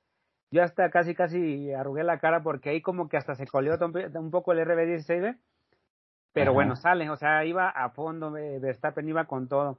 [0.52, 3.78] yo hasta casi, casi arrugué la cara porque ahí como que hasta se coleó
[4.16, 5.38] un poco el RB16,
[6.34, 9.78] pero bueno, sale, o sea, iba a fondo, Verstappen iba con todo.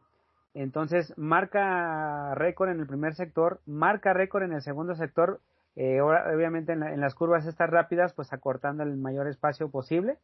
[0.53, 5.41] Entonces, marca récord en el primer sector, marca récord en el segundo sector,
[5.77, 10.19] eh, obviamente en, las curvas estas rápidas, pues acortando el mayor espacio posible,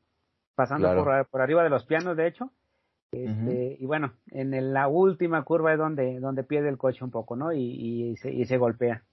[0.57, 2.50] pasando por, por, arriba de los pianos, de hecho.
[3.12, 7.37] Este, Y bueno, en la última curva es donde, donde pierde el coche un poco,
[7.37, 7.53] ¿no?
[7.53, 9.05] Y, y, se, y se golpea.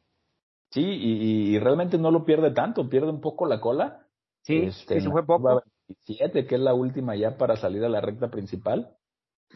[0.71, 4.07] Sí, y, y, realmente no lo pierde tanto, pierde un poco la cola.
[4.41, 5.61] Sí, este, eso fue poco
[6.05, 8.95] que es la última ya para salir a la recta principal.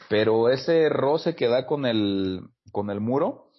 [0.10, 3.50] Pero ese roce que da con el, con el muro,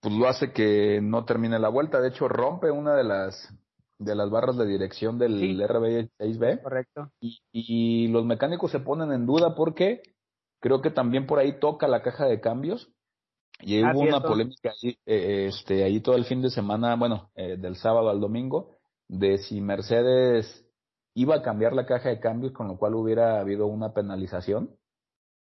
[0.00, 2.00] pues lo hace que no termine la vuelta.
[2.00, 3.54] De hecho, rompe una de las,
[3.98, 6.62] de las barras de dirección del RB6B.
[6.62, 7.10] Correcto.
[7.20, 10.02] Y, y los mecánicos se ponen en duda porque
[10.60, 12.90] creo que también por ahí toca la caja de cambios.
[13.60, 17.56] Y hubo una polémica ahí, eh, este, ahí todo el fin de semana, bueno, eh,
[17.56, 18.72] del sábado al domingo,
[19.08, 20.66] de si Mercedes
[21.14, 24.76] iba a cambiar la caja de cambios, con lo cual hubiera habido una penalización,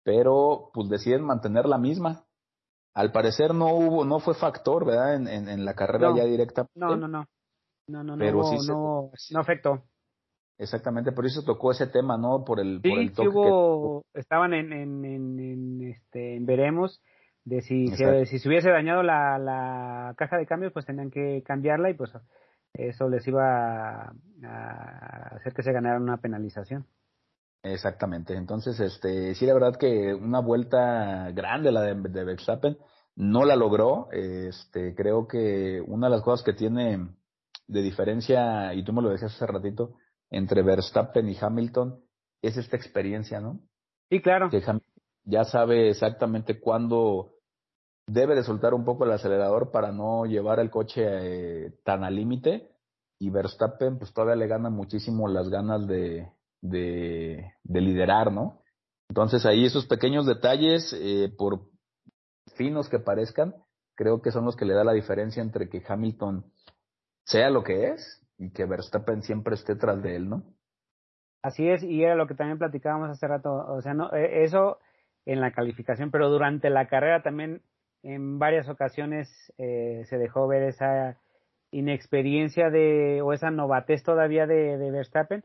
[0.04, 2.26] pero pues deciden mantener la misma.
[2.94, 5.16] Al parecer no hubo, no fue factor, ¿verdad?
[5.16, 6.68] En, en, la carrera ya directa.
[6.76, 7.26] No, no, no.
[7.92, 9.84] No, no, pero sí no, no afectó.
[10.58, 12.44] Exactamente, por eso tocó ese tema, ¿no?
[12.46, 17.02] Por el, por el toque hubo, estaban en, en, en, este, en veremos
[17.46, 21.42] de si se, si se hubiese dañado la, la caja de cambios, pues tenían que
[21.44, 22.12] cambiarla y pues
[22.74, 26.86] eso les iba a, hacer que se ganaran una penalización.
[27.64, 28.36] Exactamente.
[28.36, 32.78] Entonces, este, sí, la verdad que una vuelta grande la de, de Verstappen
[33.16, 34.10] no la logró.
[34.12, 37.08] Este, creo que una de las cosas que tiene
[37.72, 39.96] de diferencia, y tú me lo decías hace ratito,
[40.30, 42.04] entre Verstappen y Hamilton,
[42.42, 43.62] es esta experiencia, ¿no?
[44.10, 44.50] Sí, claro.
[44.50, 44.62] Que
[45.24, 47.36] ya sabe exactamente cuándo
[48.08, 52.16] debe de soltar un poco el acelerador para no llevar el coche eh, tan al
[52.16, 52.72] límite
[53.20, 56.30] y Verstappen pues todavía le gana muchísimo las ganas de,
[56.62, 58.64] de, de liderar, ¿no?
[59.08, 61.70] Entonces ahí esos pequeños detalles, eh, por
[62.56, 63.56] finos que parezcan,
[63.96, 66.52] creo que son los que le da la diferencia entre que Hamilton
[67.32, 70.44] sea lo que es y que Verstappen siempre esté tras de él, ¿no?
[71.42, 74.78] Así es, y era lo que también platicábamos hace rato, o sea, no, e, eso
[75.26, 77.62] en la calificación, pero durante la carrera también
[78.04, 81.18] en varias ocasiones eh, se dejó ver esa
[81.72, 85.44] inexperiencia de o esa novatez todavía de, de Verstappen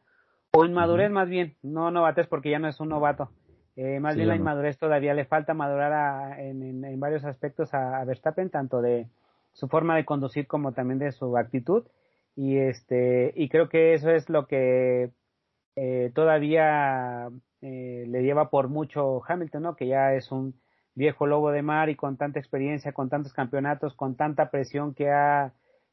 [0.52, 3.30] o inmadurez más bien no novatez porque ya no es un novato
[3.76, 8.02] eh, más bien la inmadurez todavía le falta madurar a, en, en, varios aspectos a,
[8.04, 9.06] Verstappen tanto de
[9.56, 11.84] su forma de conducir como también de su actitud
[12.34, 15.10] y este y creo que eso es lo que
[15.76, 17.28] eh, todavía
[17.62, 20.54] eh, le lleva por mucho Hamilton no que ya es un
[20.96, 25.10] viejo lobo de mar y con tanta experiencia, con tantos campeonatos, con tanta presión que
[25.10, 25.52] ha,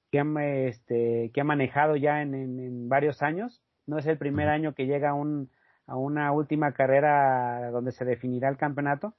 [0.10, 0.26] que ha,
[0.66, 3.62] este, que ha manejado ya en, en, varios años.
[3.86, 5.52] No es el primer año que llega a, un,
[5.86, 9.14] a una última carrera donde se definirá el campeonato.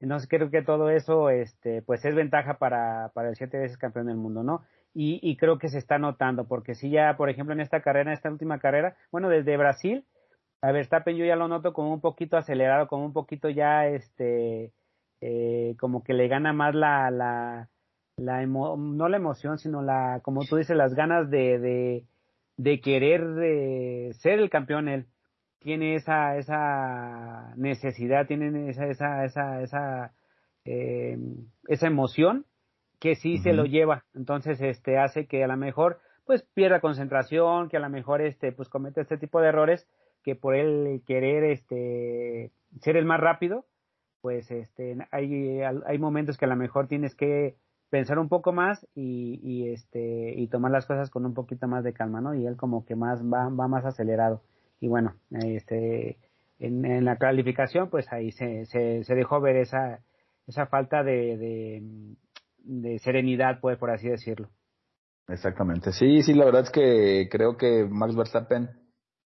[0.00, 4.06] Entonces creo que todo eso, este, pues es ventaja para, para el siete veces campeón
[4.06, 4.62] del mundo, ¿no?
[4.94, 8.10] Y, y creo que se está notando, porque si ya, por ejemplo, en esta carrera,
[8.10, 10.04] en esta última carrera, bueno, desde Brasil,
[10.62, 14.72] a Verstappen yo ya lo noto como un poquito acelerado, como un poquito ya, este,
[15.20, 17.68] eh, como que le gana más la, la,
[18.16, 22.04] la no la emoción, sino la, como tú dices, las ganas de, de,
[22.56, 25.06] de querer de ser el campeón él.
[25.60, 30.12] Tiene esa, esa necesidad, tiene esa, esa, esa, esa,
[30.64, 31.18] eh,
[31.66, 32.46] esa emoción
[33.00, 34.04] que sí se lo lleva.
[34.14, 38.52] Entonces, este, hace que a lo mejor, pues pierda concentración, que a lo mejor, este,
[38.52, 39.88] pues comete este tipo de errores
[40.22, 43.64] que por él querer, este, ser el más rápido,
[44.20, 47.56] pues este, hay, hay momentos que a lo mejor tienes que
[47.88, 51.84] pensar un poco más y, y, este, y tomar las cosas con un poquito más
[51.84, 52.34] de calma, ¿no?
[52.34, 54.42] Y él como que más va, va más acelerado.
[54.80, 56.18] Y bueno, este,
[56.58, 60.00] en, la calificación, pues ahí se, se, se dejó ver esa,
[60.46, 61.82] esa falta de,
[62.58, 64.48] de, serenidad, pues, por así decirlo.
[65.28, 65.92] Exactamente.
[65.92, 68.70] Sí, sí, la verdad es que creo que Max Verstappen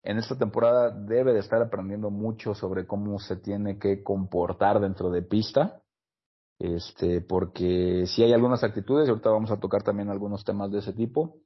[0.02, 5.11] en esta temporada debe de estar aprendiendo mucho sobre cómo se tiene que comportar dentro
[5.11, 5.80] de pista.
[6.59, 10.78] Este, porque sí hay algunas actitudes, y ahorita vamos a tocar también algunos temas de
[10.78, 11.38] ese tipo.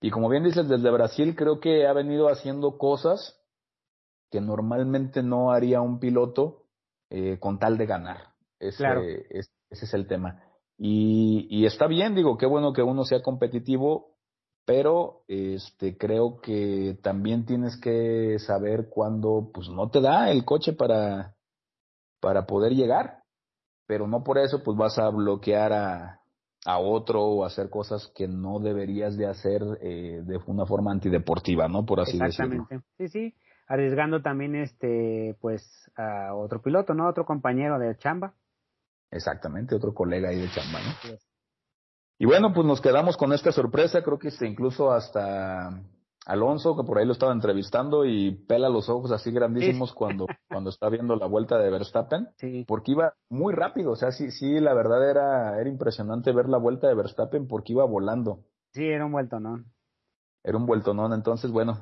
[0.00, 3.37] Y como bien dices, desde Brasil creo que ha venido haciendo cosas
[4.30, 6.64] que normalmente no haría un piloto
[7.10, 8.34] eh, con tal de ganar.
[8.58, 9.02] Ese, claro.
[9.02, 10.42] ese es el tema.
[10.76, 14.18] Y, y está bien, digo, qué bueno que uno sea competitivo,
[14.68, 20.74] pero este creo que también tienes que saber cuándo pues no te da el coche
[20.74, 21.34] para
[22.20, 23.22] para poder llegar
[23.86, 26.20] pero no por eso pues vas a bloquear a,
[26.66, 31.66] a otro o hacer cosas que no deberías de hacer eh, de una forma antideportiva
[31.66, 32.26] no por así decirlo
[32.66, 33.34] exactamente sí sí
[33.68, 35.62] arriesgando también este pues
[35.96, 38.34] a otro piloto no otro compañero de chamba.
[39.10, 41.18] Exactamente otro colega ahí de chamba no
[42.20, 45.84] y bueno, pues nos quedamos con esta sorpresa, creo que incluso hasta
[46.26, 50.70] Alonso, que por ahí lo estaba entrevistando y pela los ojos así grandísimos cuando, cuando
[50.70, 52.28] está viendo la vuelta de Verstappen,
[52.66, 56.58] porque iba muy rápido, o sea, sí, sí, la verdad era, era impresionante ver la
[56.58, 58.40] vuelta de Verstappen porque iba volando.
[58.72, 59.66] Sí, era un vueltonón.
[60.42, 61.78] Era un vueltonón, entonces bueno,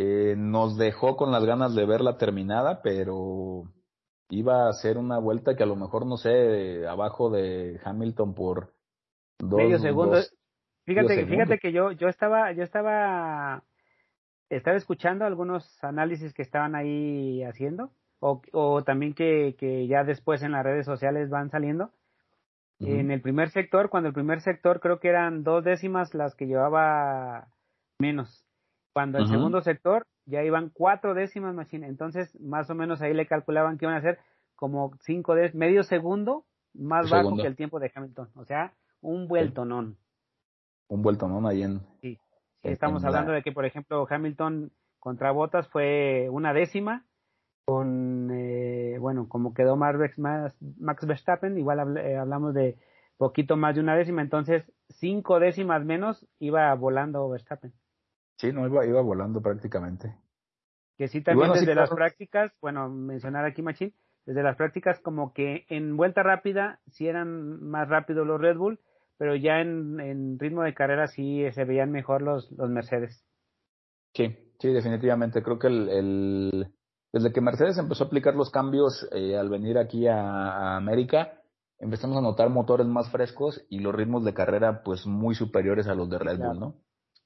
[0.00, 3.64] eh, nos dejó con las ganas de verla terminada, pero
[4.30, 8.74] iba a ser una vuelta que a lo mejor, no sé, abajo de Hamilton por
[9.40, 10.18] medio segundo.
[10.86, 13.64] fíjate, fíjate que yo, yo estaba, yo estaba,
[14.50, 20.44] estaba escuchando algunos análisis que estaban ahí haciendo, o, o también que, que ya después
[20.44, 21.90] en las redes sociales van saliendo.
[22.78, 26.46] En el primer sector, cuando el primer sector creo que eran dos décimas las que
[26.46, 27.48] llevaba
[27.98, 28.47] menos.
[28.98, 31.86] Cuando el segundo sector ya iban cuatro décimas machine.
[31.86, 34.18] Entonces, más o menos ahí le calculaban que iban a ser
[34.56, 38.30] como cinco décimas, medio segundo más bajo que el tiempo de Hamilton.
[38.34, 39.98] O sea, un vueltonón.
[40.88, 41.80] Un vueltonón ahí en.
[42.00, 42.18] Sí.
[42.64, 47.04] Estamos hablando de que, por ejemplo, Hamilton contra Bottas fue una décima.
[47.66, 52.76] Con, eh, bueno, como quedó Max, Max Verstappen, igual eh, hablamos de
[53.16, 57.72] poquito más de una décima, entonces cinco décimas menos iba volando Verstappen.
[58.38, 60.14] Sí, no, iba, iba volando prácticamente.
[60.96, 63.94] Que sí, también desde las prácticas, bueno, mencionar aquí Machín,
[64.26, 68.80] desde las prácticas como que en vuelta rápida sí eran más rápidos los Red Bull,
[69.16, 73.24] pero ya en, ritmo de carrera sí se veían mejor los, los Mercedes.
[74.14, 75.42] Sí, sí, definitivamente.
[75.42, 76.72] Creo que el,
[77.12, 81.40] desde que Mercedes empezó a aplicar los cambios eh, al venir aquí a, América,
[81.78, 85.94] empezamos a notar motores más frescos y los ritmos de carrera pues muy superiores a
[85.94, 86.74] los de Red Bull, ¿no?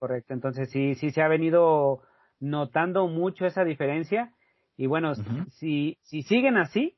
[0.03, 2.03] Correcto, entonces sí, sí se ha venido
[2.41, 4.33] notando mucho esa diferencia
[4.77, 5.15] y bueno,
[5.53, 6.97] si, si siguen así,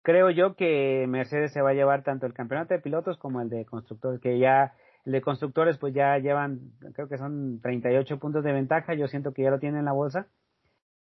[0.00, 3.50] creo yo que Mercedes se va a llevar tanto el campeonato de pilotos como el
[3.50, 4.72] de constructores, que ya
[5.04, 6.60] el de constructores pues ya llevan,
[6.94, 9.92] creo que son 38 puntos de ventaja, yo siento que ya lo tienen en la
[9.92, 10.26] bolsa.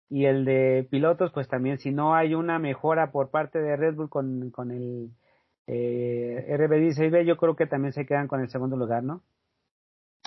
[0.08, 3.96] Y el de pilotos pues también si no hay una mejora por parte de Red
[3.96, 5.10] Bull con, con el
[5.66, 9.24] eh, RB16B, yo creo que también se quedan con el segundo lugar, ¿no?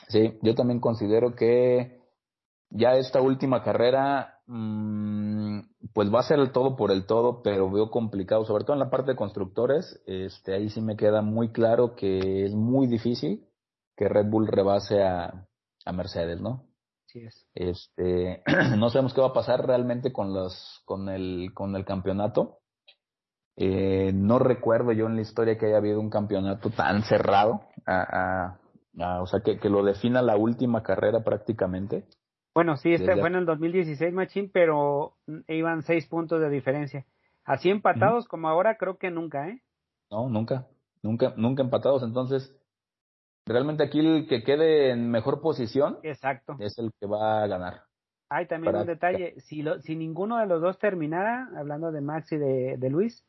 [0.07, 2.01] Sí, yo también considero que
[2.69, 5.59] ya esta última carrera, mmm,
[5.93, 8.79] pues va a ser el todo por el todo, pero veo complicado, sobre todo en
[8.79, 13.47] la parte de constructores, este, ahí sí me queda muy claro que es muy difícil
[13.95, 15.47] que Red Bull rebase a,
[15.85, 16.63] a Mercedes, ¿no?
[17.07, 17.47] Sí es.
[17.53, 18.43] Este,
[18.77, 22.59] no sabemos qué va a pasar realmente con los, con el, con el campeonato.
[23.55, 28.01] Eh, no recuerdo yo en la historia que haya habido un campeonato tan cerrado, a,
[28.01, 28.59] a,
[28.97, 32.05] o sea, que, que lo defina la última carrera prácticamente.
[32.53, 35.13] Bueno, sí, este fue en el 2016, Machín, pero
[35.47, 37.05] iban seis puntos de diferencia.
[37.45, 39.61] Así empatados como ahora, creo que nunca, ¿eh?
[40.09, 40.67] No, nunca,
[41.03, 42.01] nunca, nunca empatados.
[42.01, 42.53] Entonces,
[43.45, 46.55] realmente aquí el que quede en mejor posición Exacto.
[46.59, 47.83] es el que va a ganar.
[48.29, 52.31] Hay también un detalle, si, lo, si ninguno de los dos terminara, hablando de Max
[52.33, 53.23] y de, Luis,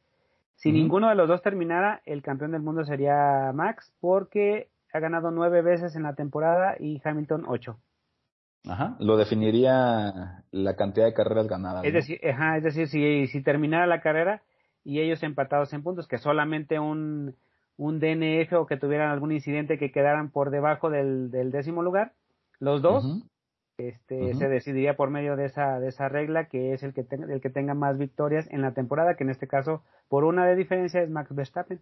[0.56, 5.30] si ninguno de los dos terminara, el campeón del mundo sería Max, porque ha ganado
[5.30, 7.78] nueve veces en la temporada y Hamilton ocho.
[8.66, 11.84] Ajá, lo definiría la cantidad de carreras ganadas.
[11.84, 14.42] Es decir, ajá, es decir, si, si terminara la carrera
[14.84, 17.36] y ellos empatados en puntos, que solamente un,
[17.76, 22.12] un DNF o que tuvieran algún incidente que quedaran por debajo del, del décimo lugar,
[22.58, 23.04] los dos,
[23.78, 27.40] este, se decidiría por medio de esa, de esa regla que es el que, el
[27.40, 31.00] que tenga más victorias en la temporada, que en este caso, por una de diferencia,
[31.00, 31.80] es Max Verstappen.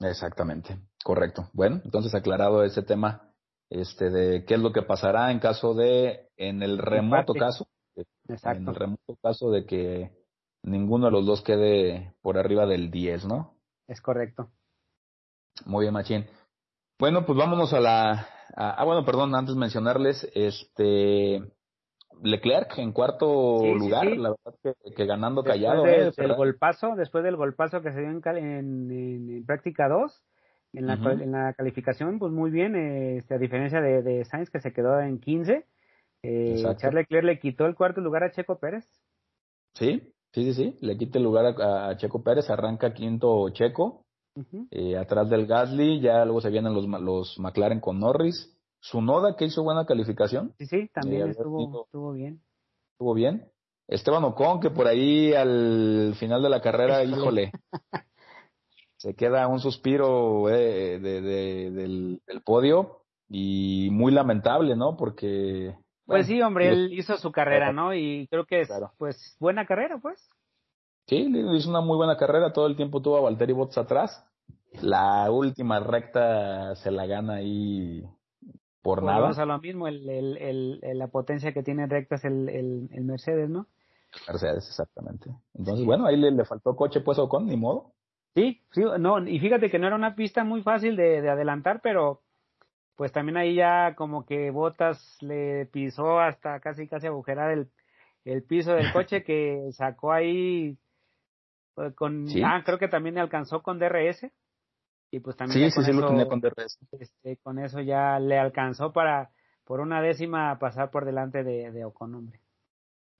[0.00, 1.50] Exactamente, correcto.
[1.52, 3.32] Bueno, entonces aclarado ese tema,
[3.68, 8.68] este de qué es lo que pasará en caso de en el remoto caso en
[8.68, 10.10] el remoto caso de que
[10.62, 13.54] ninguno de los dos quede por arriba del 10, ¿no?
[13.88, 14.50] Es correcto.
[15.66, 16.26] Muy bien, Machín.
[16.98, 18.28] Bueno, pues vámonos a la...
[18.56, 21.42] ah, bueno, perdón, antes mencionarles, este...
[22.22, 24.16] Leclerc en cuarto Sí, lugar, sí.
[24.16, 26.12] la verdad que, que ganando Después callado, de- ¿eh?
[26.12, 26.34] Ferrari.
[26.36, 30.22] golpazo, después del golpazo que se dio en, en, en- en práctica 2,
[30.72, 34.60] en la, en la calificación, pues muy bien, este, a diferencia de, de Sainz que
[34.60, 35.66] se quedó en 15,
[36.22, 36.62] eh.
[36.76, 38.86] Charles Leclerc le quitó el cuarto lugar a Checo Pérez.
[39.74, 40.78] Sí, sí, sí, sí.
[40.80, 44.04] Le quita el lugar a, a Checo Pérez, arranca quinto Checo,
[44.70, 48.56] eh, atrás del Gasly, ya luego se vienen los, los McLaren con Norris.
[48.80, 52.42] Sunoda, que hizo buena calificación, Sí, sí, también había estuvo, bien.
[52.92, 53.52] estuvo bien.
[53.88, 57.52] Esteban Ocon, que por ahí al final de la carrera, híjole,
[58.96, 64.96] se queda un suspiro eh, de, de- del, del podio y muy lamentable, ¿no?
[64.96, 65.74] Porque...
[66.06, 67.94] Pues bueno, sí, hombre, los- él hizo su carrera, ¿no?
[67.94, 68.92] Y creo que es, Claro.
[68.98, 70.28] pues, buena carrera, pues.
[71.06, 71.16] Sí,
[71.56, 74.24] hizo una muy buena carrera, todo el tiempo tuvo a Valtteri Bottas atrás.
[74.82, 78.04] La última recta se la gana ahí
[78.82, 79.16] por nada.
[79.18, 82.48] Volvemos a lo mismo, el, el, el- el- la potencia que tiene en rectas el,
[83.02, 83.66] Mercedes, ¿no?
[84.26, 85.30] Mercedes, exactamente.
[85.54, 87.92] Entonces, bueno, ahí le, le faltó coche pues Ocon, ni modo.
[88.34, 91.80] Sí, sí, no, y fíjate que no era una pista muy fácil de, de adelantar,
[91.82, 92.22] pero
[92.96, 97.68] pues también ahí ya como que Botas le pisó hasta casi casi agujerar el,
[98.24, 100.76] el piso del coche que sacó ahí
[101.78, 102.42] eh, con Sí.
[102.44, 104.30] ah creo que también le alcanzó con DRS
[105.10, 106.78] y pues también Sí, ya sí, con sí, lo eso, tenía con DRS.
[106.92, 109.30] este, con eso ya le alcanzó para
[109.64, 112.40] por una décima pasar por delante de, de Ocon hombre.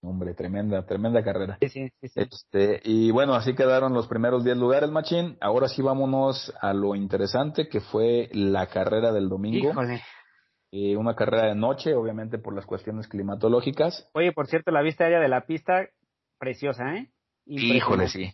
[0.03, 1.59] Hombre, tremenda, tremenda carrera.
[1.61, 2.20] Sí, sí, sí, sí.
[2.20, 5.36] Este, y bueno, así quedaron los primeros 10 lugares, Machín.
[5.43, 9.70] Ahora sí vámonos a lo interesante que fue la carrera del domingo.
[9.70, 10.01] Híjole.
[10.72, 14.09] Eh, una carrera de noche, obviamente por las cuestiones climatológicas.
[14.14, 15.88] Oye, por cierto, la vista aérea de la pista
[16.38, 17.11] preciosa, ¿eh?
[17.45, 18.32] Híjole, sí.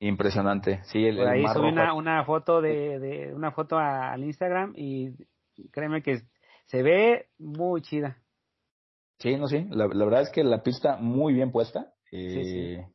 [0.00, 0.80] Impresionante.
[0.84, 4.74] Sí, el, Por ahí subí una, una foto de, de una foto a- al Instagram
[4.76, 5.12] y
[5.70, 6.20] créeme que
[6.66, 8.18] se ve muy chida.
[9.18, 9.66] Sí, no, sí.
[9.70, 11.92] La, la verdad es que la pista muy bien puesta.
[12.12, 12.92] Eh, Sí, sí.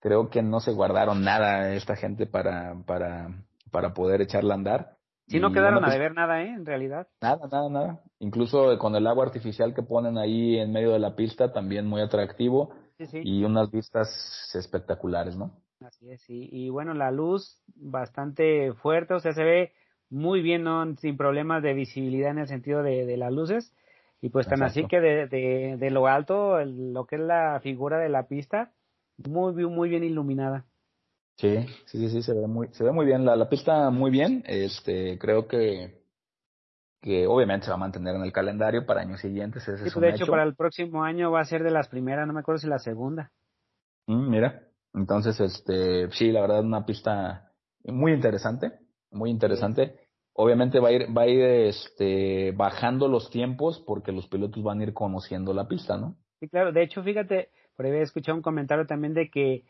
[0.00, 3.28] Creo que no se guardaron nada esta gente para, para,
[3.70, 4.96] para poder echarla a andar.
[5.28, 6.48] Sí, no quedaron a pista- deber nada, ¿eh?
[6.48, 7.06] En realidad.
[7.20, 8.02] Nada, nada, nada.
[8.18, 12.00] Incluso con el agua artificial que ponen ahí en medio de la pista, también muy
[12.00, 13.20] atractivo Sí, sí.
[13.24, 14.08] y unas vistas
[14.54, 15.52] espectaculares, ¿no?
[15.90, 19.72] Así es, y, y bueno, la luz bastante fuerte, o sea, se ve
[20.08, 20.94] muy bien, ¿no?
[20.96, 23.74] Sin problemas de visibilidad en el sentido de, de las luces.
[24.20, 27.58] Y pues tan así que de, de, de lo alto, el- lo que es la
[27.60, 28.72] figura de la pista,
[29.16, 30.64] muy, bien- muy bien iluminada.
[31.38, 33.24] Sí, sí, sí, sí, se ve muy, se ve muy bien.
[33.24, 34.44] La, la pista muy bien.
[34.46, 36.02] Este, creo que,
[37.02, 39.66] que obviamente se va a mantener en el calendario para años siguientes.
[39.68, 40.30] Ese Sí, es pues, de hecho, hecho.
[40.30, 42.78] para el próximo año va a ser de las primeras, no me acuerdo si la
[42.78, 43.30] segunda.
[44.06, 47.52] Mm, mira, entonces, este, sí, la verdad, una pista
[47.84, 48.72] muy interesante,
[49.10, 49.94] muy interesante.
[50.32, 54.80] Obviamente va a ir, va a ir, este, bajando los tiempos porque los pilotos van
[54.80, 56.16] a ir conociendo la pista, ¿no?
[56.40, 56.72] Sí, claro.
[56.72, 59.64] De hecho, fíjate, por ahí había escuchado un comentario también de que,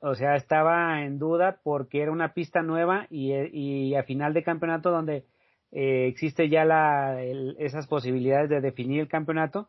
[0.00, 4.44] o sea, estaba en duda porque era una pista nueva y, y a final de
[4.44, 5.24] campeonato donde
[5.72, 9.68] eh, existe ya la, esas posibilidades de definir el campeonato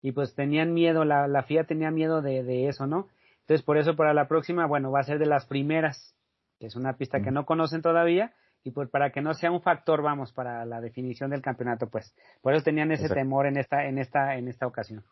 [0.00, 3.08] y pues tenían miedo, la, la FIA tenía miedo de eso, ¿no?
[3.48, 6.14] Entonces, por eso para la próxima, bueno, va a ser de las primeras.
[6.60, 10.02] Es una pista que no conocen todavía y pues para que no sea un factor,
[10.02, 12.14] vamos, para la definición del campeonato, pues.
[12.42, 13.22] Por eso tenían ese Exacto.
[13.22, 15.02] temor en esta, en esta, en esta ocasión.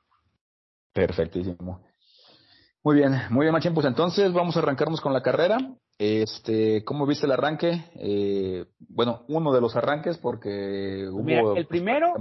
[0.92, 1.80] Perfectísimo.
[2.84, 3.72] Muy bien, muy bien, Machín.
[3.72, 5.56] Pues entonces vamos a arrancarnos con la carrera.
[5.98, 7.84] Este, ¿cómo viste el arranque?
[7.94, 11.22] Eh, bueno, uno de los arranques porque hubo.
[11.22, 12.12] Mira, el pues, primero,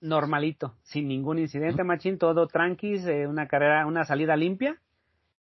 [0.00, 4.78] normalito, sin ningún incidente, machín, todo tranquis, eh, una carrera, una salida limpia.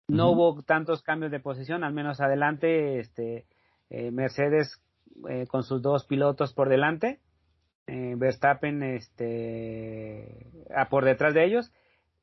[0.09, 3.45] No hubo tantos cambios de posición, al menos adelante, este,
[3.91, 4.83] eh, Mercedes
[5.29, 7.21] eh, con sus dos pilotos por delante,
[7.87, 11.71] eh, Verstappen, este, a por detrás de ellos.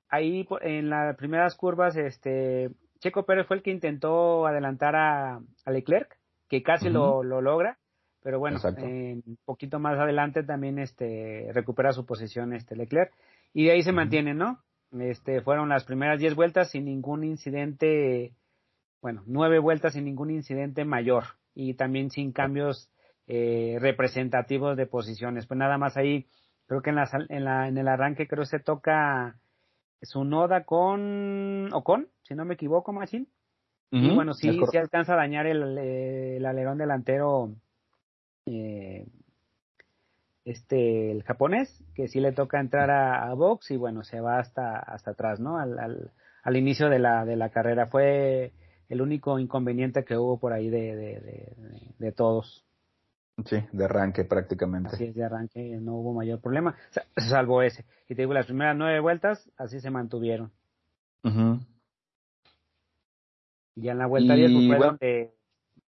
[0.10, 5.72] Ahí en las primeras curvas, este, Checo Pérez fue el que intentó adelantar a, a
[5.72, 6.18] Leclerc,
[6.50, 7.78] que casi lo, lo logra,
[8.24, 13.14] pero bueno, un poquito más adelante también este recupera su posición este Leclerc.
[13.54, 14.65] Y de ahí se mantiene, ¿no?
[14.92, 18.34] Este fueron las primeras 10 vueltas sin ningún incidente,
[19.02, 21.24] bueno, nueve vueltas sin ningún incidente mayor
[21.54, 22.90] y también sin cambios
[23.28, 25.48] eh, representativos de posiciones.
[25.48, 26.28] Pues nada más ahí,
[26.68, 29.40] creo que en, la, en, la, en el arranque creo se toca
[30.02, 33.28] su noda con Ocon, si no me equivoco, Machín.
[33.92, 37.56] Y Ujú, bueno, sí, sí alcanza a dañar el, eh, el alerón delantero
[38.46, 39.08] eh,
[40.46, 44.40] este el japonés, que sí le toca entrar a, a box y bueno, se va
[44.40, 45.58] hasta hasta atrás, ¿no?
[45.58, 46.12] Al, al,
[46.44, 48.54] al inicio de la de la carrera fue
[48.88, 52.64] el único inconveniente que hubo por ahí de, de, de, todos.
[53.46, 54.90] Sí, de arranque prácticamente.
[54.94, 56.76] Así es, de arranque no hubo mayor problema,
[57.18, 57.84] salvo ese.
[58.08, 60.52] Y te digo, las primeras nueve vueltas así se mantuvieron.
[63.76, 65.34] Y ya en la vuelta 10 pues, fue donde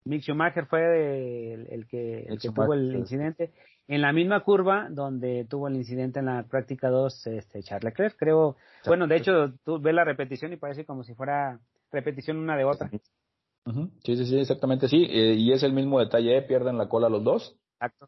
[0.05, 3.53] Mick Schumacher fue el, que, el que tuvo el incidente.
[3.87, 8.17] En la misma curva donde tuvo el incidente en la práctica 2, este, Charles Leclerc,
[8.17, 8.57] creo.
[8.87, 11.61] Bueno, de hecho, tú ves la repetición y parece como si fuera
[11.93, 12.91] repetición una de otra.
[12.91, 15.07] Sí, sí, sí, exactamente, sí.
[15.09, 17.59] Eh, y es el mismo detalle, pierden la cola los dos.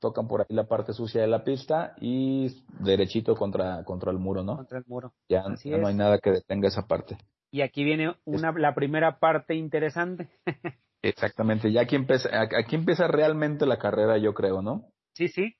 [0.01, 4.43] Tocan por ahí la parte sucia de la pista y derechito contra, contra el muro,
[4.43, 4.57] ¿no?
[4.57, 5.13] Contra el muro.
[5.29, 7.19] Ya, no hay nada que detenga esa parte.
[7.51, 10.31] Y aquí viene una, la primera parte interesante.
[11.03, 14.87] Exactamente, ya aquí empieza, aquí empieza realmente la carrera, yo creo, ¿no?
[15.13, 15.57] Sí, sí.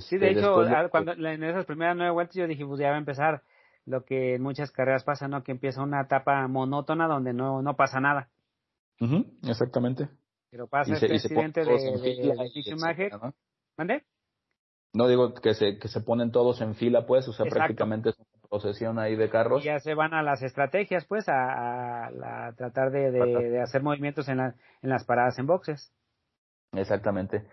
[0.00, 0.56] Sí, de este, hecho,
[0.90, 3.42] cuando en esas primeras nueve vueltas yo dije, pues ya va a empezar
[3.86, 5.44] lo que en muchas carreras pasa, ¿no?
[5.44, 8.28] Que empieza una etapa monótona donde no, no pasa nada.
[9.46, 10.08] exactamente.
[10.50, 13.12] Pero pasa este accidente de, de, Schumacher.
[13.76, 14.04] ¿Mande?
[14.92, 18.18] No digo que se, que se ponen todos en fila, pues, o sea, prácticamente es
[18.18, 19.62] una procesión ahí de carros.
[19.62, 24.28] Y ya se van a las estrategias, pues, a, a, tratar de, de, hacer movimientos
[24.28, 25.92] en, la, en las paradas en boxes.
[26.72, 27.44] Exactamente.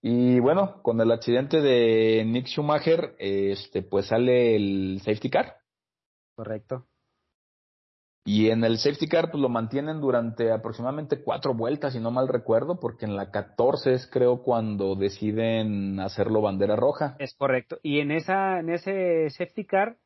[0.00, 5.56] Y bueno, con el accidente de Nick Schumacher, este, pues sale el safety car.
[6.36, 6.86] Correcto.
[8.24, 12.28] Y en el safety car, pues lo mantienen durante aproximadamente cuatro vueltas, si no mal
[12.28, 17.16] recuerdo, porque en la 14 es creo cuando deciden hacerlo bandera roja.
[17.18, 17.78] Es correcto.
[17.82, 19.96] Y en esa, en ese safety car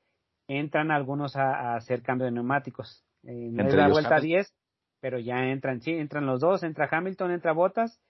[0.46, 3.04] entran algunos a, hacer cambio de neumáticos.
[3.24, 4.54] En la vuelta 10,
[5.00, 8.00] pero ya entran, sí, entran los dos, entra Hamilton, entra Bottas,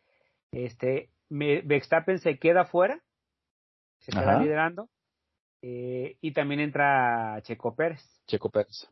[0.52, 3.00] este, Verstappen se queda fuera,
[3.98, 4.88] se queda liderando,
[5.62, 8.02] eh, y también entra Checo Pérez.
[8.26, 8.88] Checo Pérez.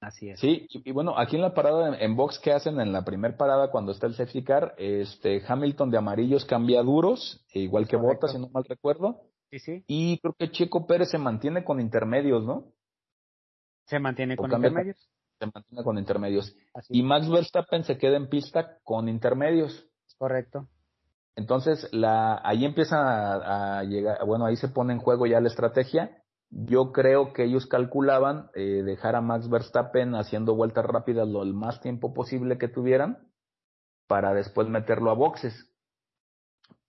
[0.00, 0.40] Así es.
[0.40, 3.70] Sí, y, bueno, aquí en la parada en, box que hacen en la primera parada
[3.70, 8.32] cuando está el safety car, este Hamilton de amarillos cambia duros, e igual que Bottas,
[8.32, 9.20] si no mal recuerdo.
[9.50, 9.84] Sí, sí.
[9.86, 12.72] Y creo que Checo Pérez se mantiene con intermedios, ¿no?
[13.86, 15.08] Se mantiene con intermedios.
[15.38, 16.56] Se mantiene con intermedios.
[16.88, 19.88] y Max Verstappen se queda en pista con intermedios.
[20.18, 20.68] Correcto.
[21.34, 26.22] Entonces, la, ahí empieza a, llegar, bueno, ahí se pone en juego ya la estrategia.
[26.50, 31.54] Yo creo que ellos calculaban eh, dejar a Max Verstappen haciendo vueltas rápidas lo el
[31.54, 33.26] más tiempo posible que tuvieran
[34.06, 35.54] para después meterlo a boxes.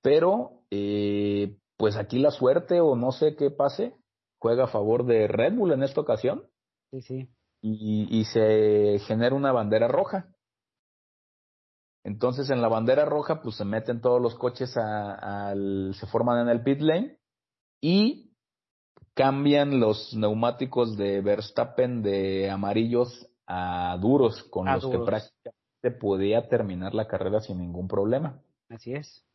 [0.02, 3.96] Pero, eh, pues aquí la suerte o no sé qué pase,
[4.40, 6.44] juega a favor de Red Bull en esta ocasión.
[6.92, 7.30] Sí, sí.
[7.62, 10.33] Y, y se genera una bandera roja.
[12.04, 16.50] Entonces en la bandera roja pues se meten todos los coches al, se forman en
[16.50, 17.18] el pit lane
[17.82, 18.34] y
[19.14, 26.94] cambian los neumáticos de Verstappen de amarillos a duros con los que prácticamente podía terminar
[26.94, 28.42] la carrera sin ningún problema.
[28.70, 29.26] Así es.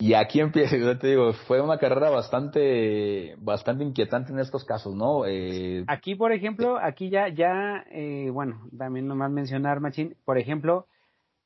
[0.00, 4.94] Y aquí empieza, yo te digo, fue una carrera bastante, bastante inquietante en estos casos,
[4.94, 5.26] ¿no?
[5.26, 10.86] Eh, aquí, por ejemplo, aquí ya, ya, eh, bueno, también nomás mencionar, Machín, por ejemplo,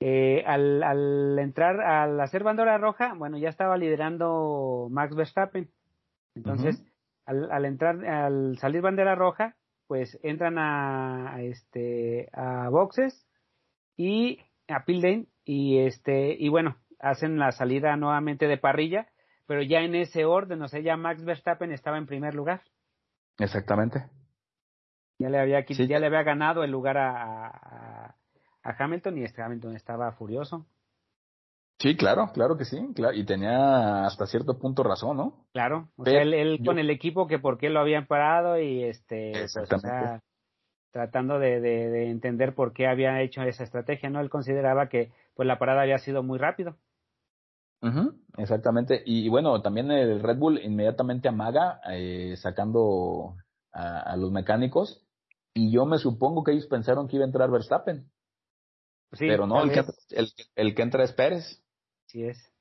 [0.01, 5.69] eh, al, al entrar, al hacer bandera roja, bueno, ya estaba liderando Max Verstappen.
[6.37, 6.85] Entonces,
[7.27, 13.27] al, al entrar, al salir bandera roja, pues entran a, a este, a boxes
[13.97, 14.39] y
[14.69, 19.09] a pit y este, y bueno, hacen la salida nuevamente de parrilla,
[19.47, 22.63] pero ya en ese orden, o sea, ya Max Verstappen estaba en primer lugar.
[23.39, 24.07] Exactamente.
[25.19, 28.17] Ya le había, ya le había ganado el lugar a,
[28.63, 30.67] a, Hamilton y este Hamilton estaba furioso.
[31.79, 35.45] Sí, claro, claro que sí, claro, y tenía hasta cierto punto razón, ¿no?
[35.53, 39.33] Claro, o sea, él, con el equipo que por qué lo habían parado y este,
[39.33, 39.53] pues,
[40.93, 44.21] tratando de, de, de, entender por qué había hecho esa estrategia, ¿no?
[44.21, 46.77] Él consideraba que pues la parada había sido muy rápido
[48.37, 49.03] exactamente.
[49.05, 53.37] Y, bueno, también el Red Bull inmediatamente amaga eh, sacando
[53.73, 55.05] a, los mecánicos.
[55.53, 58.11] Y yo me supongo que ellos pensaron que iba a entrar Verstappen.
[59.19, 59.85] pero no, el que,
[60.57, 61.63] el, que, entra es Pérez.
[62.07, 62.53] Sí es.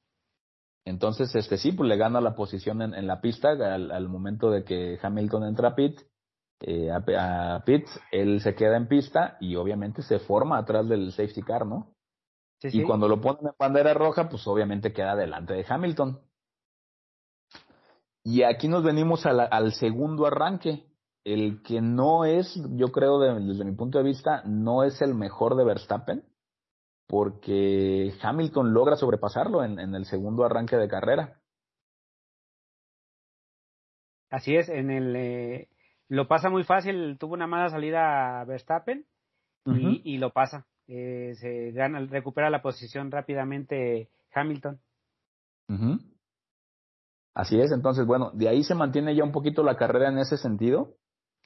[0.86, 4.99] Entonces, este sí, pues le gana la posición en, la pista al, momento de que
[5.01, 5.97] Hamilton entra a pit,
[6.59, 11.14] eh, a, a pit, él se queda en pista y obviamente se forma atrás del
[11.14, 11.95] safety car, ¿no?
[12.64, 16.20] Y cuando lo ponen en bandera roja, pues obviamente queda delante de Hamilton.
[18.24, 20.86] Y aquí nos venimos al segundo arranque,
[21.26, 25.55] el que no es, yo creo desde mi punto de vista, no es el mejor
[25.55, 26.24] de Verstappen,
[27.07, 31.41] porque Hamilton logra sobrepasarlo en, el segundo arranque de carrera.
[34.30, 35.70] Así es, en el eh,
[36.07, 39.05] lo pasa muy fácil, tuvo una mala salida a Verstappen
[39.66, 40.66] y, lo pasa.
[40.88, 44.79] Eh, se gana, recupera la posición rápidamente Hamilton.
[47.34, 50.38] Así es, entonces, bueno, de ahí se mantiene ya un poquito la carrera en ese
[50.38, 50.95] sentido.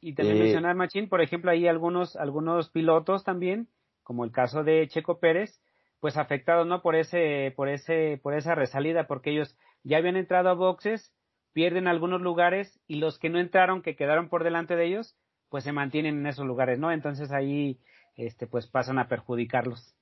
[0.01, 3.69] Y también eh, mencionar, Machín, por ejemplo, hay algunos, algunos pilotos también,
[4.03, 5.61] como el caso de Checo Pérez,
[5.99, 6.81] pues afectados, ¿no?
[6.81, 11.13] Por ese, por ese, por esa resalida, porque ellos ya habían entrado a boxes,
[11.53, 15.17] pierden algunos lugares y los que no entraron, que quedaron por delante de ellos,
[15.49, 16.91] pues se mantienen en esos lugares, ¿no?
[16.91, 17.79] Entonces ahí,
[18.17, 19.95] este, pues pasan a perjudicarlos.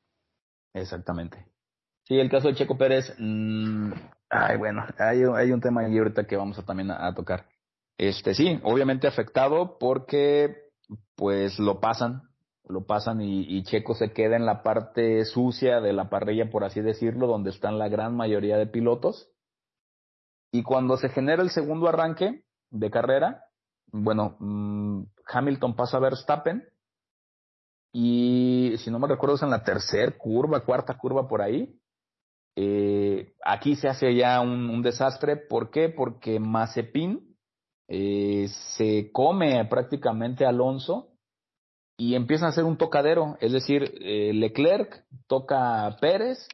[0.74, 1.46] Exactamente.
[2.04, 3.92] Sí, el caso de Checo Pérez, mmm,
[4.30, 7.46] ay, bueno, hay, un tema ahí ahorita que vamos a también a, tocar.
[7.98, 10.56] Este, sí, obviamente afectado porque,
[11.16, 12.24] pues, lo pasan,
[12.68, 16.82] lo pasan y, Checo se queda en la parte sucia de la parrilla, por así
[16.82, 19.30] decirlo, donde están la gran mayoría de pilotos.
[20.52, 23.46] Y cuando se genera el segundo arranque de carrera,
[23.88, 26.64] bueno, mmm, Hamilton pasa a Verstappen
[27.98, 31.80] y si no me recuerdo es en la tercera curva, cuarta curva por ahí.
[32.58, 35.38] Eh, aquí se hace ya un, desastre.
[35.38, 35.88] ¿Por qué?
[35.88, 37.38] Porque Mazepin
[37.88, 41.14] eh, se come prácticamente a Alonso
[41.98, 43.38] y empieza a hacer un tocadero.
[43.40, 46.50] Es decir, eh, Leclerc toca a Pérez,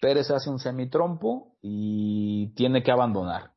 [0.00, 3.52] Pérez hace un semitrompo y tiene que abandonar.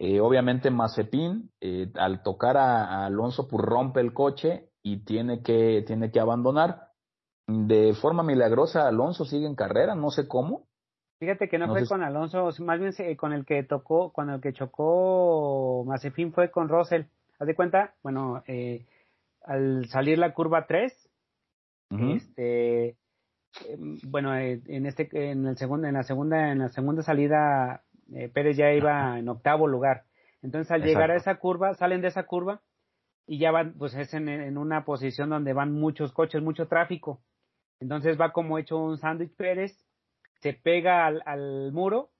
[0.00, 1.50] Obviamente Mazepin,
[1.96, 6.88] al tocar a, Alonso, pues rompe el coche y tiene que, tiene que abandonar.
[7.46, 10.66] De forma milagrosa, Alonso sigue en carrera, no sé cómo.
[11.18, 14.52] Fíjate que no, fue con Alonso, más bien con el que tocó, con el que
[14.52, 17.04] chocó Mazepin fue con Russell.
[17.40, 18.86] Haz de cuenta, bueno, eh,
[19.44, 21.10] al salir la curva 3,
[21.90, 22.96] este,
[23.68, 28.28] em, bueno, en este, en el segundo, en la segunda, en la segunda salida eh,
[28.28, 30.04] Pérez ya iba en octavo lugar.
[30.42, 32.60] Entonces al llegar a esa curva, salen de esa curva
[33.28, 37.22] y ya van, pues es en, una posición donde van muchos coches, mucho tráfico.
[37.80, 39.86] Entonces va como hecho un sándwich Pérez,
[40.40, 42.10] se pega al, muro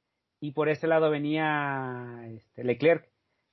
[0.41, 3.09] y por ese lado venía este, Leclerc.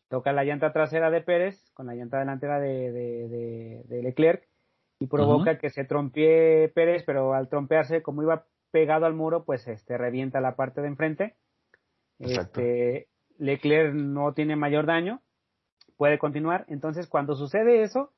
[0.09, 4.47] Toca la llanta trasera de Pérez con la llanta delantera de, Leclerc
[4.99, 9.67] y provoca que se trompee Pérez, pero al trompearse, como iba pegado al muro, pues
[9.67, 11.35] este revienta la parte de enfrente
[12.19, 15.21] este, Leclerc no tiene mayor daño,
[15.97, 16.65] puede continuar.
[16.67, 18.11] Entonces, cuando sucede eso,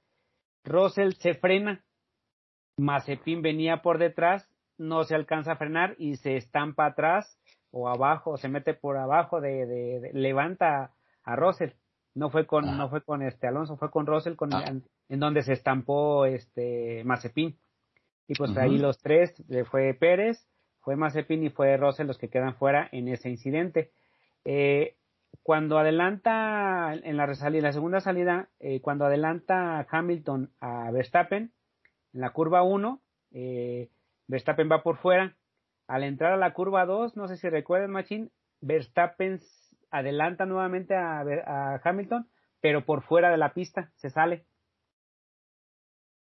[0.64, 1.84] Russell se frena.
[2.78, 4.48] Mazepin venía por detrás,
[4.78, 7.40] no se alcanza a frenar y se estampa atrás
[7.72, 10.92] o abajo, se mete por abajo de, levanta
[11.24, 11.72] a Russell.
[12.14, 12.76] No fue con, ah.
[12.76, 14.64] no fue con este Alonso, fue con Russell con, ah.
[15.10, 17.58] en, donde se estampó este Mazepin.
[18.28, 19.34] Y pues ahí los tres,
[19.72, 20.48] fue Pérez,
[20.82, 23.92] fue Mazepin y fue Russell los que quedan fuera en ese incidente.
[24.44, 24.98] Eh,
[25.44, 31.52] cuando adelanta en la, en la segunda salida, eh, cuando adelanta Hamilton a Verstappen,
[32.14, 33.90] en la curva 1, eh,
[34.28, 35.36] Verstappen va por fuera.
[35.88, 38.30] Al entrar a la curva 2, no sé si recuerdan, Machine,
[38.60, 39.40] Verstappen
[39.90, 42.28] adelanta nuevamente a, a Hamilton,
[42.60, 44.46] pero por fuera de la pista, se sale.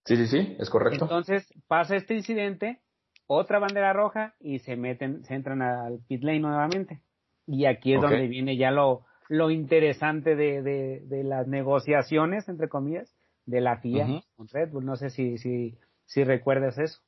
[0.05, 1.05] Sí, sí, sí, es correcto.
[1.05, 2.81] Entonces pasa este incidente,
[3.27, 7.01] otra bandera roja y se meten, se entran al pit lane nuevamente.
[7.47, 13.13] Y aquí es donde viene ya lo, lo interesante de, de, las negociaciones, entre comillas,
[13.45, 14.85] de la FIA con Red Bull.
[14.85, 16.99] No sé si, si, si recuerdas eso.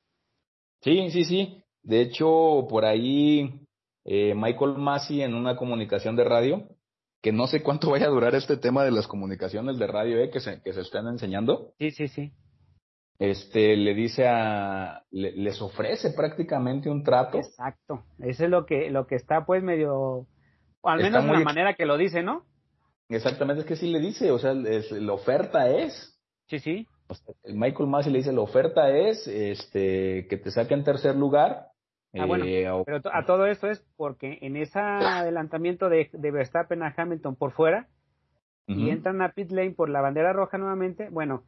[0.81, 1.63] Sí, sí, sí.
[1.81, 3.61] De hecho, por ahí
[4.05, 6.67] eh, Michael Massey en una comunicación de radio,
[7.21, 10.29] que no sé cuánto vaya a durar este tema de las comunicaciones de radio eh,
[10.29, 11.73] que, se, que se están enseñando.
[11.79, 12.31] Sí, sí, sí
[13.19, 17.39] este le dice a les ofrece prácticamente un trato.
[17.39, 18.03] Exacto.
[18.19, 20.27] Eso es lo que lo que está pues medio
[20.81, 22.43] o al menos de la manera que lo dice no
[23.09, 26.19] exactamente es que sí le dice o sea la oferta es.
[26.45, 26.87] Sí sí.
[27.45, 31.67] Michael Massey le dice la oferta es este que te saque en tercer lugar
[32.19, 36.83] ah, bueno, eh, pero a todo esto es porque en ese adelantamiento de, de Verstappen
[36.83, 37.87] a Hamilton por fuera
[38.69, 41.43] y entran a pit lane por la bandera roja nuevamente bueno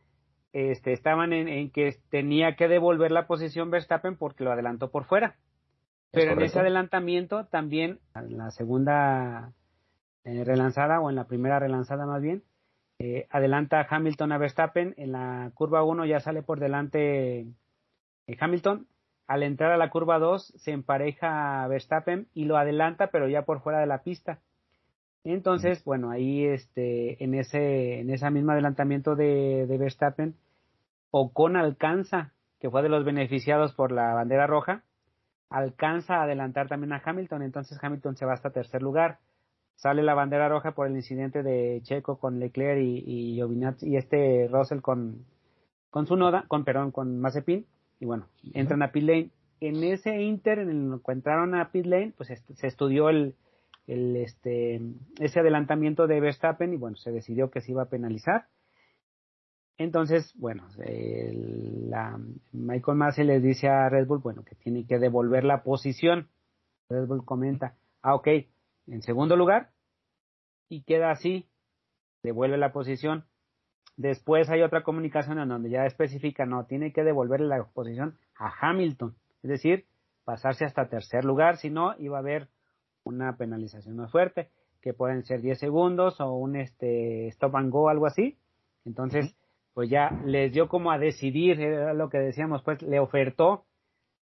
[0.54, 5.36] este, estaban en, que tenía que devolver la posición Verstappen porque lo adelantó por fuera.
[6.12, 9.54] Pero en ese adelantamiento también, en la segunda
[10.24, 12.44] eh, relanzada o en la primera relanzada más bien,
[12.98, 14.94] eh, adelanta Hamilton a Verstappen.
[14.98, 18.88] En la curva 1 ya sale por delante eh, Hamilton.
[19.28, 23.44] Al entrar a la curva 2 se empareja a Verstappen y lo adelanta, pero ya
[23.44, 24.40] por fuera de la pista.
[25.24, 30.36] Entonces, bueno, ahí este, en ese, en ese mismo adelantamiento de, de Verstappen,
[31.12, 34.84] Ocon alcanza, que fue de los beneficiados por la bandera roja,
[35.50, 39.20] alcanza a adelantar también a Hamilton, entonces Hamilton se va hasta tercer lugar.
[39.76, 43.42] Sale la bandera roja por el incidente de Checo con Leclerc y, y,
[43.82, 45.26] y este Russell con,
[45.90, 47.66] con su noda, con perdón, con Mazepin.
[48.00, 49.30] y bueno, entran a pit lane.
[49.62, 53.36] En ese inter, en el que entraron a pit lane, pues se estudió el,
[53.90, 54.80] el, este,
[55.20, 58.46] ese adelantamiento de Verstappen y bueno, se decidió que se iba a penalizar.
[59.78, 62.20] Entonces, bueno, la,
[62.52, 66.28] Michael Massey le dice a Red Bull, bueno, que tiene que devolver la posición.
[66.90, 68.28] Red Bull comenta, ah, ok,
[68.88, 69.72] en segundo lugar,
[70.68, 71.48] y queda así,
[72.22, 73.26] devuelve la posición.
[73.96, 78.52] Después hay otra comunicación en donde ya especifica, no, tiene que devolver la posición a
[78.62, 79.86] Hamilton, es decir,
[80.26, 82.50] pasarse hasta tercer lugar, si no, iba a haber
[83.04, 84.50] una penalización más fuerte,
[84.82, 88.38] que pueden ser 10 segundos o un este stop and go, algo así.
[88.86, 89.36] Entonces,
[89.74, 93.66] pues ya les dio como a decidir, era lo que decíamos, pues le ofertó,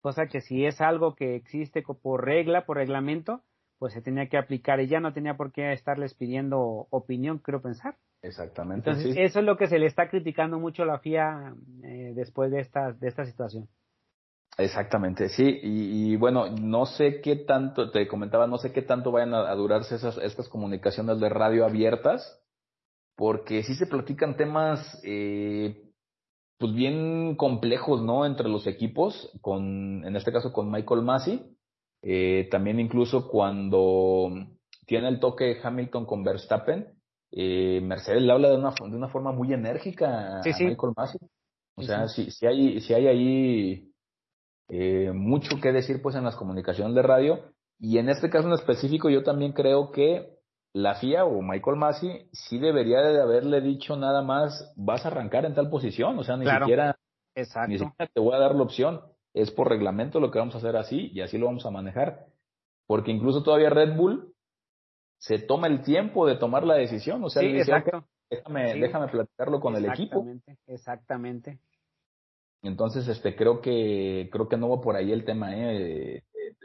[0.01, 3.43] cosa que si es algo que existe por regla, por reglamento,
[3.79, 7.63] pues se tenía que aplicar y ya no tenía por qué estarles pidiendo opinión, creo
[7.63, 7.97] pensar.
[8.23, 8.91] Exactamente.
[8.91, 12.51] Entonces, eso es lo que se le está criticando mucho a la FIA eh, después
[12.51, 13.69] de esta, de esta situación.
[14.61, 19.33] Exactamente, sí, y, bueno, no sé qué tanto, te comentaba, no sé qué tanto vayan
[19.33, 22.43] a, durarse esas, estas comunicaciones de radio abiertas,
[23.17, 25.83] porque sí se platican temas, eh,
[26.59, 28.27] pues bien complejos, ¿no?
[28.27, 31.57] Entre los equipos, con, en este caso con Michael Massey,
[32.03, 34.31] eh, también incluso cuando
[34.87, 36.87] tiene el toque Hamilton con Verstappen,
[37.33, 41.21] eh, Mercedes le habla de una, de una forma muy enérgica a Michael Massey.
[41.77, 43.90] O sea, si, si, hay, si hay ahí
[44.71, 47.41] eh, mucho que decir pues en las comunicaciones de radio.
[47.79, 50.39] Y en este caso en específico yo también creo que
[50.73, 55.45] la FIA o Michael Massey sí debería de haberle dicho nada más vas a arrancar
[55.45, 56.97] en tal posición, o sea, ni siquiera
[57.35, 59.01] ni siquiera te voy a dar la opción,
[59.35, 62.27] es por reglamento lo que vamos a hacer así y así lo vamos a manejar,
[62.87, 64.35] porque incluso todavía Red Bull
[65.19, 69.87] se toma el tiempo de tomar la decisión, o sea, déjame, déjame platicarlo con el
[69.87, 70.25] equipo.
[70.67, 71.59] Exactamente.
[72.63, 76.23] Entonces, este, creo que, creo que no va por ahí el tema, ¿eh?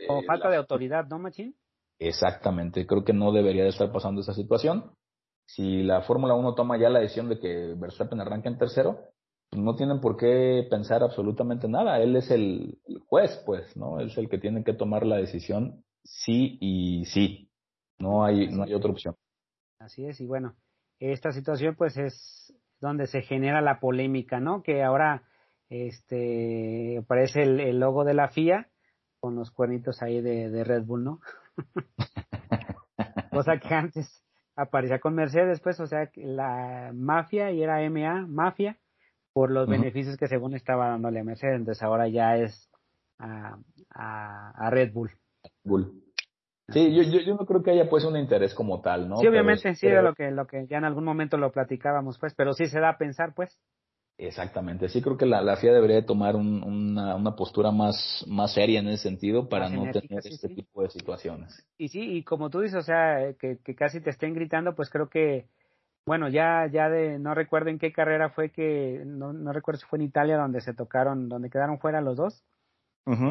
[0.09, 1.55] o falta de autoridad, ¿no, Machín?
[1.99, 4.91] Exactamente, creo que no debería de estar pasando esa situación.
[5.47, 8.99] Si la Fórmula 1 toma ya la decisión de que Verstappen arranque en tercero,
[9.49, 12.01] pues no tienen por qué pensar absolutamente nada.
[12.01, 13.99] Él es el, juez, pues, ¿no?
[13.99, 17.49] Él es el que tiene que tomar la decisión sí y sí.
[17.99, 19.15] No hay, no hay otra opción.
[19.79, 20.55] Así es, y bueno,
[20.99, 24.63] esta situación pues es donde se genera la polémica, ¿no?
[24.63, 25.23] Que ahora
[25.69, 28.69] este aparece el, logo de la FIA
[29.19, 31.19] con los cuernitos ahí de, Red Bull, ¿no?
[33.31, 34.23] Cosa que antes
[34.55, 38.77] aparecía con Mercedes, pues, o sea, la mafia y era MA, mafia,
[39.33, 42.69] por los beneficios que según estaba dándole a Mercedes, entonces ahora ya es
[43.19, 43.57] a,
[43.89, 45.11] a, Red Bull.
[45.63, 46.01] Bull.
[46.69, 49.17] Sí, yo, yo, yo, no creo que haya pues un interés como tal, ¿no?
[49.17, 52.33] Sí, obviamente, sí, era lo que, lo que ya en algún momento lo platicábamos, pues,
[52.33, 53.59] pero sí se da a pensar, pues.
[54.17, 58.79] Exactamente, sí creo que la, la FIA debería tomar una, una, postura más, más seria
[58.79, 61.67] en ese sentido para no tener este tipo de situaciones.
[61.77, 64.89] Y sí, y como tú dices, o sea, que, que, casi te estén gritando, pues
[64.89, 65.47] creo que,
[66.05, 69.87] bueno, ya, ya de, no recuerdo en qué carrera fue que, no, no recuerdo si
[69.87, 72.41] fue en Italia donde se tocaron, donde quedaron fuera los dos,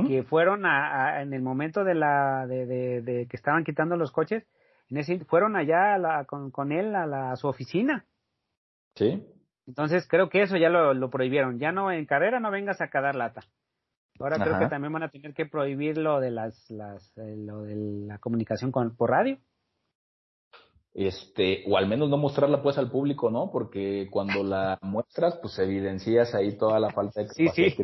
[0.07, 4.13] que fueron a, en el momento de la, de, de, de, que estaban quitando los
[4.13, 4.45] coches,
[4.91, 8.05] en ese, fueron allá la, con, con él a, la, a su oficina.
[8.95, 9.27] Sí.
[9.67, 11.59] Entonces creo que eso ya lo, lo prohibieron.
[11.59, 13.43] Ya no en carrera no vengas a dar lata.
[14.21, 17.63] Ahora creo que también van a tener que prohibir lo de las, las eh, lo
[17.63, 17.75] de
[18.07, 19.39] la comunicación con por radio.
[20.93, 23.51] Este, o al menos no mostrarla pues al público, ¿no?
[23.51, 27.75] Porque cuando la muestras, pues evidencias ahí toda la falta de sí, sí.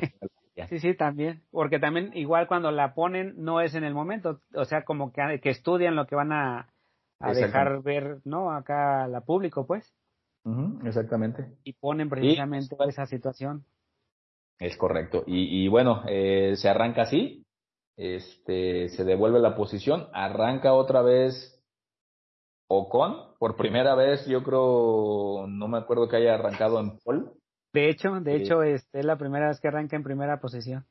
[0.68, 1.42] sí, sí, también.
[1.50, 5.40] Porque también igual cuando la ponen no es en el momento, o sea, como que,
[5.42, 6.68] que estudian lo que van a,
[7.18, 8.52] a dejar ver, ¿no?
[8.52, 9.92] Acá la público, pues
[10.84, 11.56] exactamente.
[11.64, 13.64] Y ponen precisamente esa situación.
[14.58, 15.24] Es correcto.
[15.26, 17.46] Y, y bueno, eh, se arranca así,
[17.96, 21.62] este, se devuelve la posición, arranca otra vez
[22.68, 27.24] Ocon, por primera vez yo creo, no me acuerdo que haya arrancado en pole.
[27.72, 30.86] De hecho, de hecho, este, es la primera vez que arranca en primera posición.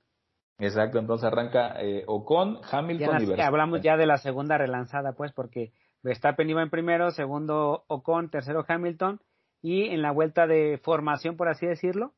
[0.58, 3.41] Exacto, entonces arranca eh, Ocon, Hamilton y Verstappen.
[3.41, 5.72] Hablamos ya de la segunda relanzada, pues, porque
[6.04, 9.22] Verstappen iba en primero, segundo Ocon, tercero Hamilton,
[9.62, 12.14] y en la vuelta de formación, por así decirlo,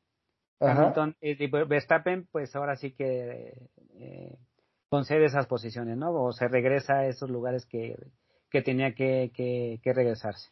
[0.60, 4.38] Hamilton, eh, Verstappen, pues ahora sí que eh,
[4.88, 6.12] concede esas posiciones, ¿no?
[6.12, 7.96] O se regresa a esos lugares que,
[8.50, 10.50] que tenía que, que, que, regresarse.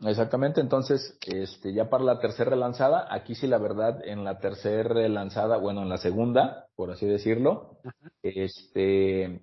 [0.00, 4.82] Exactamente, entonces, este, ya para la tercera relanzada, aquí sí la verdad, en la tercera
[4.82, 7.78] relanzada, bueno, en la segunda, por así decirlo,
[8.22, 9.42] este,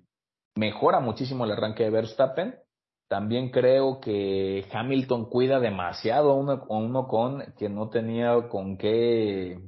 [0.54, 2.56] mejora muchísimo el arranque de Verstappen,
[3.10, 9.58] también creo que Hamilton cuida demasiado a uno, uno con que no tenía con qué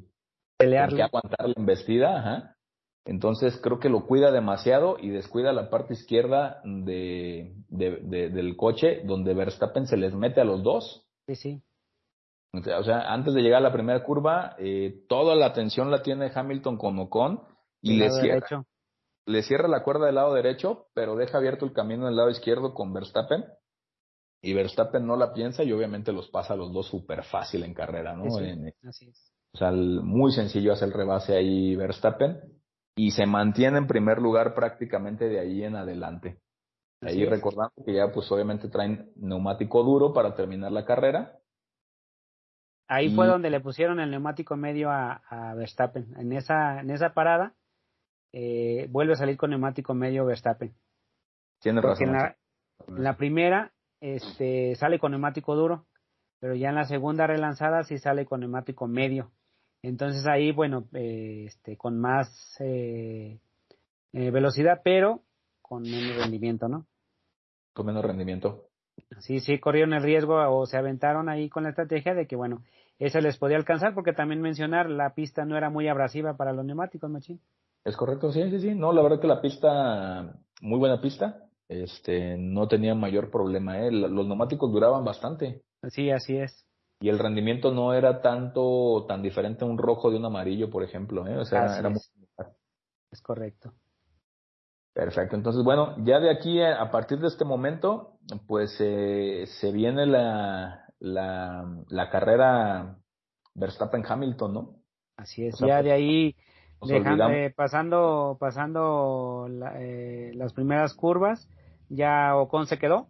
[0.57, 0.99] Pelearle.
[0.99, 2.57] que aguantar la embestida, ajá.
[3.05, 9.35] Entonces creo que lo cuida demasiado y descuida la parte izquierda de, del coche donde
[9.35, 11.05] Verstappen se les mete a los dos.
[11.27, 11.63] Sí, sí.
[12.55, 16.31] O sea, antes de llegar a la primera curva, eh, toda la atención la tiene
[16.33, 17.41] Hamilton con Ocon
[17.81, 18.65] y le cierra,
[19.27, 22.75] le cierra la cuerda del lado derecho, pero deja abierto el camino del lado izquierdo
[22.75, 23.45] con Verstappen.
[24.43, 27.75] Y Verstappen no la piensa y obviamente los pasa a los dos súper fácil en
[27.75, 28.25] carrera, ¿no?
[28.89, 29.33] así es.
[29.55, 32.41] O sea, muy sencillo hacer el rebase ahí Verstappen
[32.97, 36.41] y se mantiene en primer lugar prácticamente de ahí en adelante.
[37.03, 41.43] Ahí recordando que ya pues obviamente traen neumático duro para terminar la carrera
[42.93, 46.15] Ahí fue donde le pusieron el neumático medio a, Verstappen.
[46.19, 47.55] En esa, en esa parada
[48.33, 50.75] eh, vuelve a salir con neumático medio Verstappen.
[51.61, 52.17] Tiene razón.
[52.89, 55.87] En la, primera este, sale con neumático duro,
[56.41, 59.31] pero ya en la segunda relanzada sí sale con neumático medio.
[59.83, 63.39] Entonces ahí, bueno, eh, este, con más eh,
[64.13, 65.23] velocidad, pero
[65.61, 66.87] con menos rendimiento, ¿no?
[67.73, 68.69] Con menos rendimiento.
[69.21, 72.63] Sí, sí, corrieron el riesgo o se aventaron ahí con la estrategia de que, bueno,
[72.99, 76.65] ese les podía alcanzar porque también mencionar la pista no era muy abrasiva para los
[76.65, 77.41] neumáticos, Machín.
[77.85, 78.75] Es correcto, sí, sí, sí.
[78.75, 83.79] No, la verdad que la pista, muy buena pista, este, no tenía mayor problema.
[83.81, 83.91] ¿eh?
[83.91, 85.63] Los neumáticos duraban bastante.
[85.89, 86.67] Sí, así es.
[87.01, 90.85] Y el rendimiento no era tanto, tan diferente a un rojo de un amarillo, por
[90.85, 91.27] ejemplo.
[91.27, 91.37] ¿eh?
[91.37, 92.13] O sea, era, es.
[93.11, 93.73] es correcto.
[94.93, 95.35] Perfecto.
[95.35, 100.85] Entonces, bueno, ya de aquí, a partir de este momento, pues eh, se viene la,
[101.01, 102.99] la, la carrera
[103.55, 104.77] Verstappen-Hamilton, ¿no?
[105.17, 106.37] Así es, ya de ahí
[106.89, 111.49] eh, pasando pasando eh, las primeras curvas,
[111.89, 113.09] ya Ocon se quedó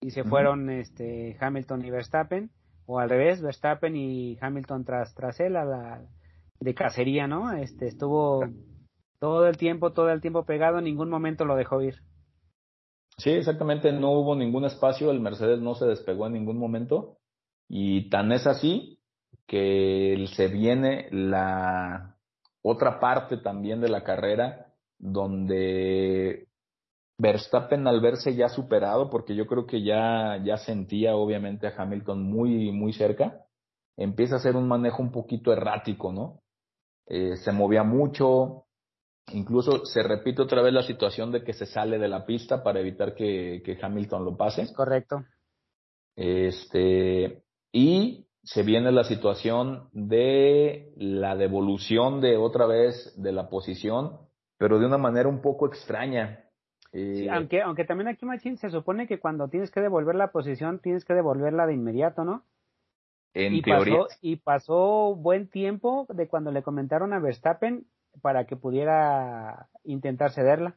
[0.00, 2.50] y se fueron este Hamilton y Verstappen,
[2.86, 6.02] o al revés, Verstappen y Hamilton tras tras él a la
[6.60, 7.52] de cacería, ¿no?
[7.52, 8.44] Este estuvo
[9.18, 11.96] todo el tiempo, todo el tiempo pegado, en ningún momento lo dejó ir.
[13.18, 17.18] Sí, exactamente, no hubo ningún espacio, el Mercedes no se despegó en ningún momento
[17.68, 18.98] y tan es así
[19.46, 22.11] que se viene la
[22.62, 24.66] otra parte también de la carrera
[24.98, 26.48] donde
[27.18, 32.22] Verstappen al verse ya superado, porque yo creo que ya, ya sentía obviamente a Hamilton
[32.22, 33.44] muy, muy cerca,
[33.96, 36.40] empieza a hacer un manejo un poquito errático, ¿no?
[37.06, 38.66] Eh, se movía mucho,
[39.30, 42.80] Incluso se repite otra vez la situación de que se sale de la pista para
[42.80, 44.72] evitar que, Hamilton lo pase.
[44.74, 45.24] Correcto.
[46.16, 47.42] Este,
[47.72, 54.18] y se viene la situación de la devolución de otra vez de la posición,
[54.58, 56.44] pero de una manera un poco extraña.
[56.92, 60.80] Eh, aunque, aunque también aquí, Machín, se supone que cuando tienes que devolver la posición,
[60.80, 62.44] tienes que devolverla de inmediato, ¿no?
[63.32, 63.98] En y teoría.
[63.98, 67.86] Pasó, y pasó buen tiempo de cuando le comentaron a Verstappen
[68.20, 70.76] para que pudiera intentar cederla.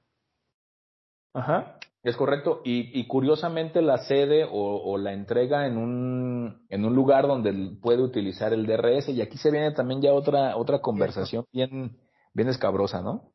[1.33, 2.61] Ajá, es correcto.
[2.63, 8.03] Y, y curiosamente la sede o, la entrega en un, en un lugar donde puede
[8.03, 9.09] utilizar el DRS.
[9.09, 11.97] Y aquí se viene también ya otra, otra conversación bien,
[12.33, 13.31] bien escabrosa, ¿no?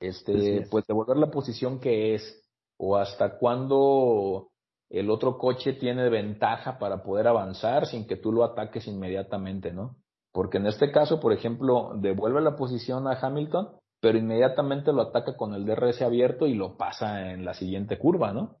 [0.00, 2.42] Este, pues devolver la posición que es
[2.78, 4.48] o hasta cuándo
[4.88, 9.96] el otro coche tiene ventaja para poder avanzar sin que tú lo ataques inmediatamente, ¿no?
[10.32, 13.68] Porque en este caso, por ejemplo, devuelve la posición a Hamilton,
[14.00, 18.32] pero inmediatamente lo ataca con el DRS abierto y lo pasa en la siguiente curva,
[18.32, 18.56] ¿no?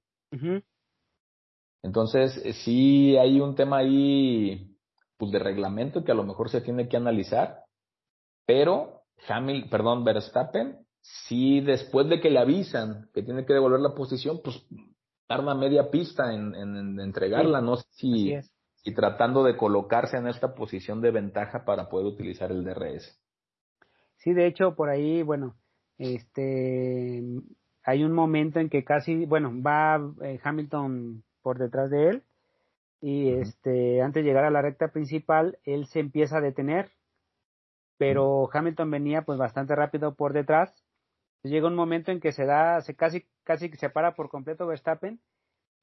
[1.82, 4.76] Entonces, eh, sí hay un tema ahí
[5.16, 7.64] pues, de reglamento que a lo mejor se tiene que analizar,
[8.44, 13.94] pero Hamilton, perdón, Verstappen, sí después de que le avisan que tiene que devolver la
[13.94, 14.66] posición, pues
[15.28, 18.34] arma media pista en, en, entregarla, no sé si
[18.86, 23.20] y tratando de colocarse en esta posición de ventaja para poder utilizar el DRS.
[24.26, 25.54] Sí, de hecho, por ahí, bueno,
[25.98, 27.22] este,
[27.84, 32.24] hay un momento en que casi, bueno, va eh, Hamilton por detrás de él
[33.00, 36.90] y este, antes de llegar a la recta principal, él se empieza a detener,
[37.98, 40.74] pero Hamilton venía pues bastante rápido por detrás.
[41.44, 45.20] Llega un momento en que se da, se casi, casi se para por completo Verstappen.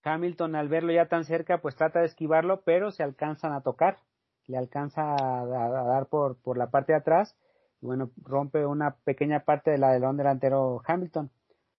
[0.04, 4.00] Hamilton al verlo ya tan cerca pues trata de esquivarlo, pero se alcanzan a tocar,
[4.48, 7.38] le alcanza a, dar por, por la parte de atrás
[7.84, 11.30] bueno, rompe una pequeña parte de la del delantero Hamilton.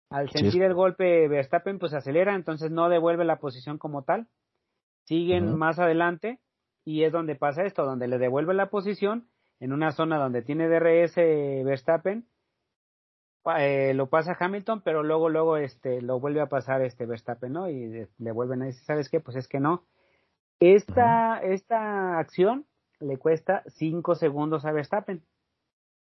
[0.10, 4.28] Al sentir el golpe Verstappen pues acelera, entonces no devuelve la posición como tal.
[5.06, 6.40] Siguen más adelante
[6.86, 9.28] y es donde pasa esto, donde le devuelve la posición
[9.60, 11.16] en una zona donde tiene DRS
[11.66, 12.28] Verstappen
[13.58, 17.70] eh, lo pasa Hamilton, pero luego, luego, este, lo vuelve a pasar este Verstappen, ¿no?
[17.70, 19.20] Y le vuelven a decir, ¿sabes qué?
[19.20, 19.84] Pues es que no.
[20.60, 22.66] Esta, esta acción
[23.00, 25.24] le cuesta cinco segundos a Verstappen.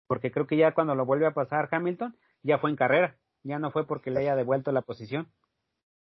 [0.07, 3.59] Porque creo que ya cuando lo vuelve a pasar Hamilton, ya fue en carrera, ya
[3.59, 5.29] no fue porque le haya devuelto la posición.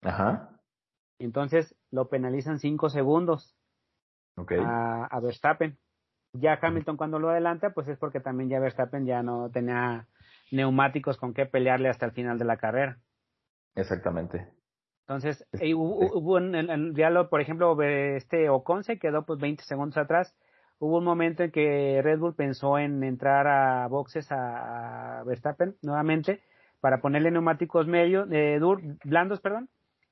[0.03, 0.51] Ajá.
[1.19, 3.57] Entonces lo penalizan cinco segundos
[4.37, 5.79] a, a, Verstappen.
[6.33, 10.09] Ya Hamilton cuando lo adelanta, pues es porque también ya Verstappen ya no tenía
[10.51, 12.99] neumáticos con qué pelearle hasta el final de la carrera.
[13.75, 14.49] Exactamente.
[15.07, 20.35] Entonces, hubo, en, ya lo, por ejemplo, este Ocon se quedó pues 20 segundos atrás.
[20.79, 26.41] Hubo un momento en que Red Bull pensó en entrar a boxes a, Verstappen nuevamente
[26.81, 28.61] para ponerle neumáticos medios, eh,
[29.05, 29.68] blandos, perdón,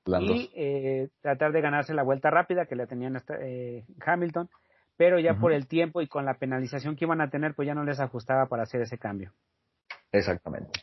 [0.07, 4.49] y eh, tratar de ganarse la vuelta rápida que le tenían hasta, eh, Hamilton,
[4.97, 7.75] pero ya por el tiempo y con la penalización que iban a tener, pues ya
[7.75, 9.33] no les ajustaba para hacer ese cambio.
[10.13, 10.81] Exactamente.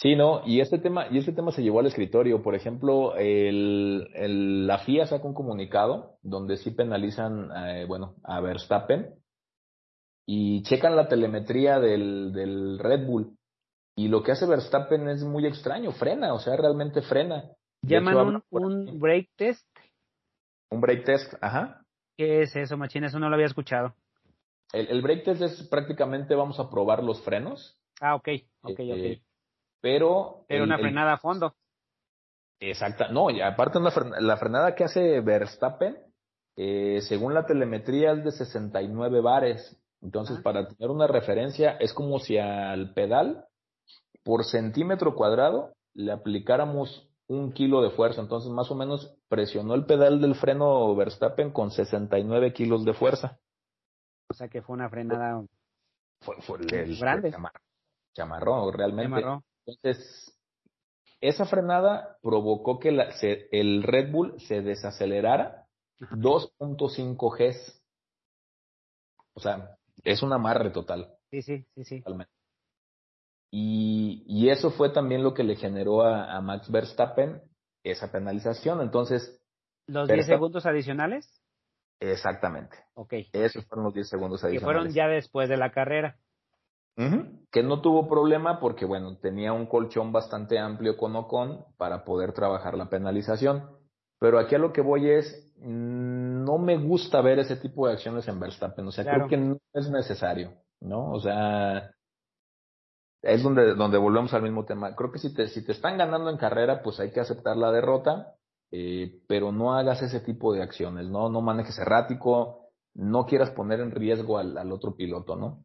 [0.00, 2.40] Sí, no, y este tema, y este tema se llevó al escritorio.
[2.40, 8.40] Por ejemplo, el, el, la FIA saca un comunicado donde sí penalizan, eh, bueno, a
[8.40, 9.16] Verstappen
[10.24, 13.36] y checan la telemetría del, del Red Bull.
[13.96, 17.50] Y lo que hace Verstappen es muy extraño, frena, o sea, realmente frena.
[17.82, 19.66] Llaman un, un brake test.
[20.70, 21.82] Un brake test, ajá.
[22.16, 23.02] ¿Qué es eso, Machín?
[23.02, 23.96] Eso no lo había escuchado.
[24.72, 27.76] El, el brake test es prácticamente vamos a probar los frenos.
[28.00, 28.28] Ah, ok,
[28.62, 29.22] ok, ok eh,
[29.80, 30.44] pero...
[30.48, 31.54] Pero una frenada a fondo.
[32.60, 35.96] Exacta, no, y aparte una la frenada que hace Verstappen,
[36.56, 39.76] eh, según la telemetría es de 69 bares.
[40.00, 43.46] Entonces, para tener una referencia, es como si al pedal,
[44.24, 48.20] por centímetro cuadrado, le aplicáramos un kilo de fuerza.
[48.20, 53.38] Entonces, más o menos, presionó el pedal del freno Verstappen con 69 kilos de fuerza.
[54.30, 55.44] O sea que fue una frenada
[56.20, 56.58] fue,
[56.98, 57.34] grande.
[58.14, 59.24] Chamarrón, realmente.
[59.68, 60.34] Entonces,
[61.20, 63.10] esa frenada provocó que la,
[63.52, 65.66] el Red Bull se desacelerara
[66.00, 67.82] 2.5 Gs.
[69.34, 71.12] O sea, es un amarre total.
[71.30, 72.04] Sí, sí, sí, sí.
[73.50, 77.42] Y, y eso fue también lo que le generó a, Max Verstappen
[77.84, 78.80] esa penalización.
[78.80, 79.42] Entonces.
[79.86, 81.42] ¿Los 10 segundos adicionales?
[82.00, 82.76] Exactamente.
[82.94, 83.14] Ok.
[83.32, 84.60] Esos fueron los 10 segundos adicionales.
[84.60, 86.18] Que fueron ya después de la carrera.
[87.50, 92.32] Que no tuvo problema porque, bueno, tenía un colchón bastante amplio con Ocon para poder
[92.32, 93.70] trabajar la penalización.
[94.18, 98.26] Pero aquí a lo que voy es, no me gusta ver ese tipo de acciones
[98.26, 98.86] en Verstappen.
[98.86, 101.12] O sea, creo que no es necesario, ¿no?
[101.12, 101.92] O sea,
[103.22, 104.94] es donde, donde volvemos al mismo tema.
[104.96, 107.70] Creo que si te, si te están ganando en carrera, pues hay que aceptar la
[107.70, 108.34] derrota,
[108.72, 111.28] eh, pero no hagas ese tipo de acciones, ¿no?
[111.28, 115.64] No manejes errático, no quieras poner en riesgo al, al otro piloto, ¿no?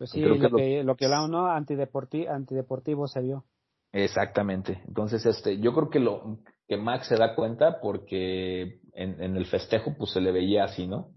[0.00, 1.46] Pues sí, lo, que, lo que hablamos, ¿no?
[1.46, 3.44] Antideportivo, antideportivo se vio.
[3.92, 4.80] Exactamente.
[4.88, 9.44] Entonces, este, yo creo que lo que Max se da cuenta porque en, en el
[9.44, 11.10] festejo pues se le veía así, ¿no?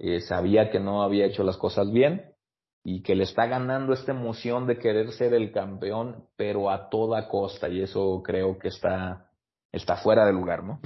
[0.00, 2.34] Eh, sabía que no había hecho las cosas bien
[2.82, 7.28] y que le está ganando esta emoción de querer ser el campeón, pero a toda
[7.28, 9.30] costa y eso creo que está
[9.70, 10.80] está fuera de lugar, ¿no?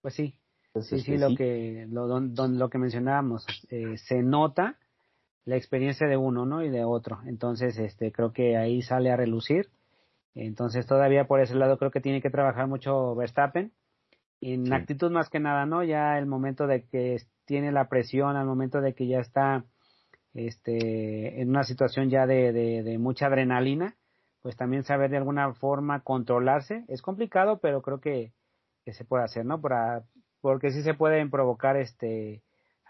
[0.00, 0.34] Pues sí.
[0.80, 4.80] sí, sí, lo que lo, lo que mencionábamos eh, se nota
[5.44, 6.62] la experiencia de uno, ¿no?
[6.62, 7.20] Y de otro.
[7.26, 9.68] Entonces, este, creo que ahí sale a relucir.
[10.34, 13.72] Entonces, todavía por ese lado creo que tiene que trabajar mucho Verstappen.
[14.40, 15.84] En actitud más que nada, ¿no?
[15.84, 19.64] Ya el momento de que tiene la presión, al momento de que ya está
[20.34, 23.94] este, en una situación ya de, de, de mucha adrenalina,
[24.40, 26.84] pues también saber de alguna forma controlarse.
[26.88, 28.32] Es complicado, pero creo que,
[28.84, 29.60] que se puede hacer, ¿no?
[29.60, 30.02] Para,
[30.40, 32.42] porque sí se pueden provocar este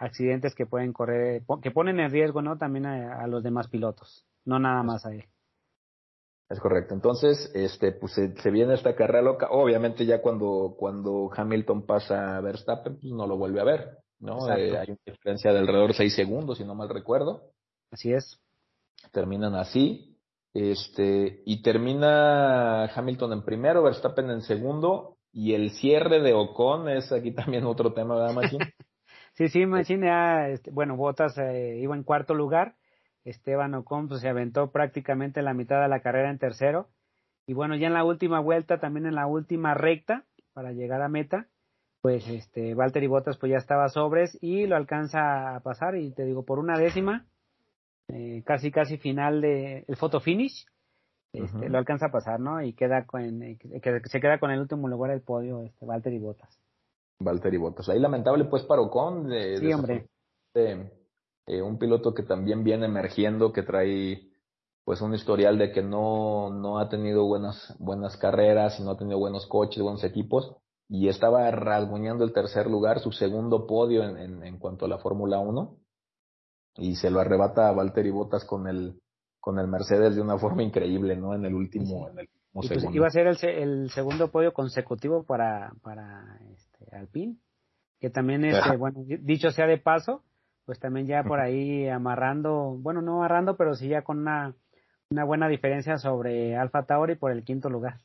[0.03, 2.59] accidentes que pueden correr, que ponen en riesgo, ¿no?
[2.59, 5.25] También a, los demás pilotos, no nada más a él.
[6.49, 6.93] Es correcto.
[6.93, 9.49] Entonces, este, pues se, viene esta carrera loca.
[9.51, 14.49] Obviamente ya cuando, cuando Hamilton pasa a Verstappen, pues no lo vuelve a ver, ¿no?
[14.55, 17.53] Eh, hay una diferencia de alrededor de seis segundos, si no mal recuerdo.
[17.91, 18.39] Así es.
[19.13, 20.19] Terminan así.
[20.53, 27.11] Este, y termina Hamilton en primero, Verstappen en segundo, y el cierre de Ocon es
[27.13, 28.59] aquí también otro tema, ¿verdad, Machín?
[29.35, 32.75] Sí, sí, Machine ya, este, bueno, Botas eh, iba en cuarto lugar,
[33.25, 36.89] Esteban Ocon pues, se aventó prácticamente la mitad de la carrera en tercero,
[37.47, 41.09] y bueno, ya en la última vuelta, también en la última recta, para llegar a
[41.09, 41.49] meta,
[42.03, 46.25] pues este, Valtteri Bottas pues ya estaba sobres y lo alcanza a pasar, y te
[46.25, 47.27] digo, por una décima,
[48.09, 50.67] eh, casi casi final de el photo finish,
[51.33, 52.63] este, lo alcanza a pasar, ¿no?
[52.63, 56.19] Y queda con, eh, que, se queda con el último lugar del podio, este, Valtteri
[56.19, 56.61] Bottas.
[57.19, 57.89] Valtteri Bottas.
[57.89, 60.07] Ahí lamentable pues para Ocon de, sí, hombre.
[60.55, 64.33] Eh, un piloto que también viene emergiendo, que trae
[64.85, 68.99] pues un historial de que no, no ha tenido buenas, buenas carreras y no ha
[68.99, 70.57] tenido buenos coches, buenos equipos,
[70.89, 75.39] y estaba rasguñando el tercer lugar, su segundo podio en, en, cuanto a la Fórmula
[75.39, 75.77] 1,
[76.77, 79.01] y se lo arrebata a Valtteri Bottas con el,
[79.41, 81.35] con el Mercedes de una forma increíble, ¿no?
[81.35, 82.97] En el último, en el último pues, segundo.
[82.97, 86.52] iba a ser el, el, segundo podio consecutivo para, para este,
[86.91, 87.37] Alpine,
[88.01, 90.23] que también es, este, bueno, dicho sea de paso,
[90.65, 94.55] pues también ya por ahí amarrando, bueno, no amarrando, pero sí ya con una,
[95.11, 97.99] una buena diferencia sobre Alfa Tauri por el quinto lugar.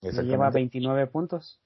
[0.00, 1.60] Lleva 29 puntos.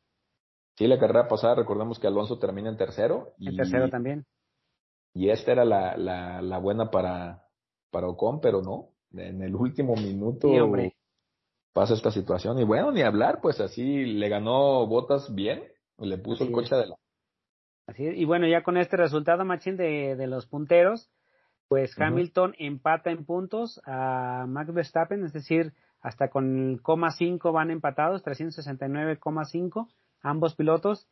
[0.77, 3.33] Sí, la carrera pasada recordemos que Alonso termina en tercero.
[3.39, 4.27] Y, en tercero también.
[5.15, 7.47] Y esta era la, la, la buena para,
[7.91, 8.91] para Ocon, pero no.
[9.13, 10.49] En el último minuto
[11.73, 12.59] pasa esta situación.
[12.59, 15.63] Y bueno, ni hablar, pues así le ganó Botas bien,
[15.99, 17.03] le puso el coche adelante.
[17.87, 18.17] Así es.
[18.17, 21.11] Y bueno, ya con este resultado, Machín, de, de los punteros,
[21.69, 27.53] pues Hamilton empata en puntos a Max Verstappen, es decir, hasta con el coma 5
[27.53, 29.89] van empatados, 369,5
[30.23, 31.09] ambos pilotos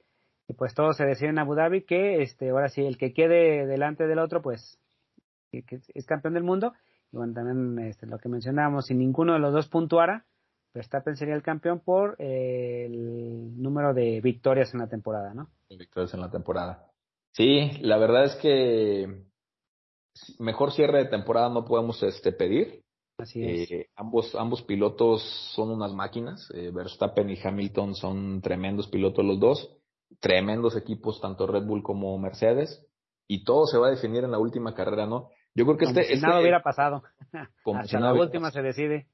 [0.46, 3.66] y pues todo se decide en Abu Dhabi que este ahora sí el que quede
[3.66, 4.78] delante del otro pues
[5.50, 5.64] que,
[5.94, 6.74] es campeón del mundo
[7.12, 10.26] y bueno también este, lo que mencionábamos si ninguno de los dos puntuara
[10.74, 16.14] Verstappen sería el campeón por eh, el número de victorias en la temporada no victorias
[16.14, 16.90] en la temporada
[17.32, 19.24] sí la verdad es que
[20.38, 22.84] mejor cierre de temporada no podemos este pedir
[23.18, 23.70] Así es.
[23.70, 25.22] Eh, ambos, ambos pilotos
[25.54, 26.50] son unas máquinas.
[26.54, 29.76] Eh, Verstappen y Hamilton son tremendos pilotos los dos.
[30.20, 32.84] Tremendos equipos, tanto Red Bull como Mercedes.
[33.28, 35.30] Y todo se va a definir en la última carrera, ¿no?
[35.54, 37.04] Yo creo que este, si nada este hubiera pasado.
[37.62, 39.06] Como Hasta la última se decide.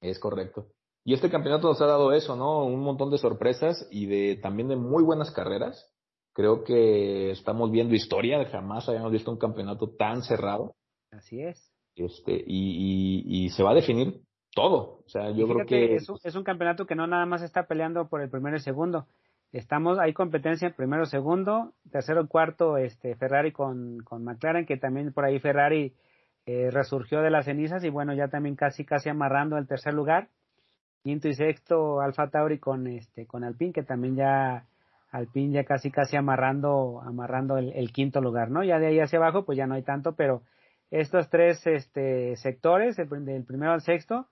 [0.00, 0.68] Es correcto.
[1.06, 2.66] Y este campeonato nos ha dado eso, ¿no?
[2.66, 5.90] Un montón de sorpresas y de también de muy buenas carreras.
[6.34, 10.74] Creo que estamos viendo historia, jamás habíamos visto un campeonato tan cerrado.
[11.10, 14.20] Así es este, y, y, se va a definir
[14.54, 15.00] todo.
[15.04, 15.94] O sea, yo creo que...
[15.94, 18.60] Es un, es un campeonato que no nada más está peleando por el primero y
[18.60, 19.06] segundo.
[19.52, 24.76] Estamos, hay competencia en primero, segundo, tercero y cuarto, este, Ferrari con, con McLaren, que
[24.76, 25.94] también por ahí Ferrari
[26.44, 30.28] eh, resurgió de las cenizas y bueno, ya también casi, casi amarrando el tercer lugar.
[31.06, 34.66] Quinto y sexto, Alfa Tauri con, este, con Alpine, que también ya,
[35.12, 38.64] Alpine ya casi, casi amarrando, amarrando el, el quinto lugar, ¿no?
[38.64, 40.42] Ya de ahí hacia abajo, pues ya no hay tanto, pero
[40.90, 44.26] estos tres este, sectores, del primero al sexto,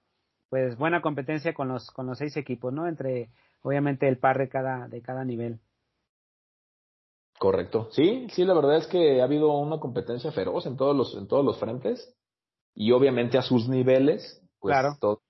[0.51, 2.89] pues buena competencia con los, con los seis equipos, ¿no?
[2.89, 3.31] Entre,
[3.63, 5.61] obviamente, el par de cada, de cada nivel.
[7.39, 7.87] Correcto.
[7.93, 11.29] Sí, sí, la verdad es que ha habido una competencia feroz en todos los, en
[11.29, 12.13] todos los frentes.
[12.75, 15.21] Y obviamente a sus niveles, pues todos,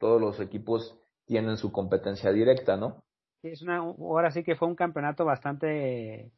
[0.00, 3.04] todos los equipos tienen su competencia directa, ¿no?
[3.42, 6.32] Es una, ahora sí que fue un campeonato bastante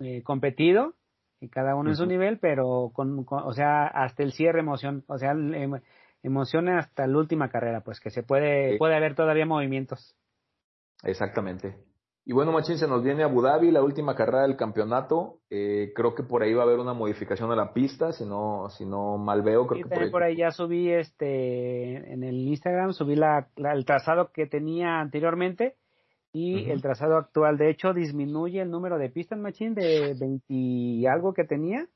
[0.00, 0.94] eh, competido
[1.40, 5.18] y cada uno en su nivel, pero con, o sea, hasta el cierre emoción, o
[5.18, 5.80] sea, em,
[6.22, 10.16] emoción hasta la última carrera, pues que se puede, puede haber todavía movimientos.
[11.02, 11.76] Exactamente.
[12.26, 15.40] Y bueno, Machín, se nos viene Abu Dhabi, la última carrera del campeonato.
[15.50, 18.70] Eh, creo que por ahí va a haber una modificación a la pista, si no,
[18.70, 19.66] si no mal veo.
[19.66, 20.36] Creo que por ahí...
[20.36, 25.76] ya subí este, en el Instagram, subí la, el trazado que tenía anteriormente
[26.32, 27.58] y el trazado actual.
[27.58, 31.86] De hecho, disminuye el número de pistas machine de 20 y algo que tenía.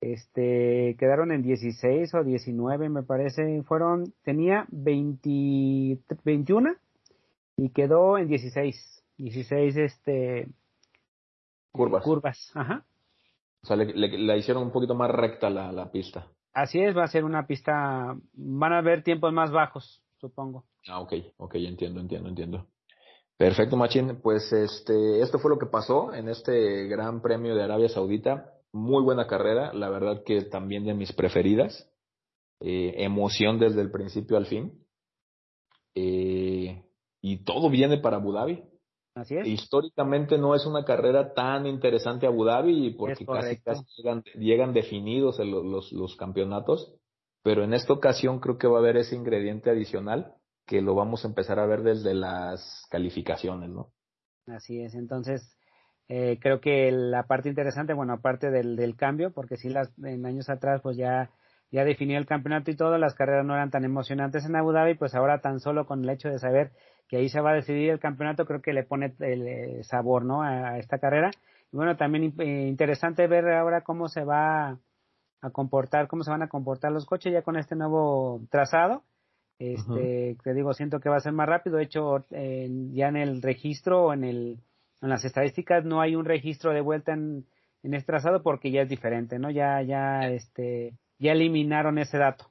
[0.00, 3.60] Este, quedaron en 16 o 19, me parece.
[3.64, 6.76] Fueron, tenía 20, 21
[7.56, 8.95] y quedó en 16.
[9.18, 10.48] 16, este.
[11.72, 12.04] Curvas.
[12.04, 12.84] Curvas, ajá.
[13.62, 16.28] O sea, le, la hicieron un poquito más recta la, la pista.
[16.52, 18.16] Así es, va a ser una pista.
[18.32, 20.64] Van a haber tiempos más bajos, supongo.
[20.88, 22.66] Ah, ok, ok, entiendo, entiendo, entiendo.
[23.36, 24.20] Perfecto, Machín.
[24.22, 28.52] Pues este, esto fue lo que pasó en este Gran Premio de Arabia Saudita.
[28.72, 31.90] Muy buena carrera, la verdad que también de mis preferidas.
[32.60, 34.82] Eh, emoción desde el principio al fin.
[35.94, 36.82] Eh,
[37.20, 38.64] y todo viene para Abu Dhabi.
[39.16, 39.46] Así es.
[39.46, 43.82] Históricamente no es una carrera tan interesante Abu Dhabi porque casi, casi
[44.34, 46.94] llegan, definidos los, los, los campeonatos,
[47.42, 50.34] pero en esta ocasión creo que va a haber ese ingrediente adicional
[50.66, 53.90] que lo vamos a empezar a ver desde las calificaciones, ¿no?
[54.48, 55.56] Así es, entonces
[56.08, 60.26] eh, creo que la parte interesante, bueno, aparte del, del cambio, porque sí las, en
[60.26, 61.30] años atrás pues ya,
[61.70, 64.94] ya definió el campeonato y todo, las carreras no eran tan emocionantes en Abu Dhabi,
[64.94, 66.72] pues ahora tan solo con el hecho de saber
[67.08, 70.24] que ahí se va a decidir el campeonato, creo que le pone el, eh, sabor,
[70.24, 70.42] ¿no?
[70.42, 71.30] A, esta carrera.
[71.72, 74.78] Y bueno, también eh, interesante ver ahora cómo se va
[75.40, 79.04] a comportar, cómo se van a comportar los coches ya con este nuevo trazado
[79.58, 81.78] este, te digo, siento que va a ser más rápido.
[81.78, 84.58] De hecho, ya en el registro o en, el,
[85.00, 87.46] en las estadísticas no hay un registro de vuelta en,
[87.82, 89.50] en este trazado porque ya es diferente, ¿no?
[89.50, 92.46] Ya, ya, este, ya eliminaron ese dato.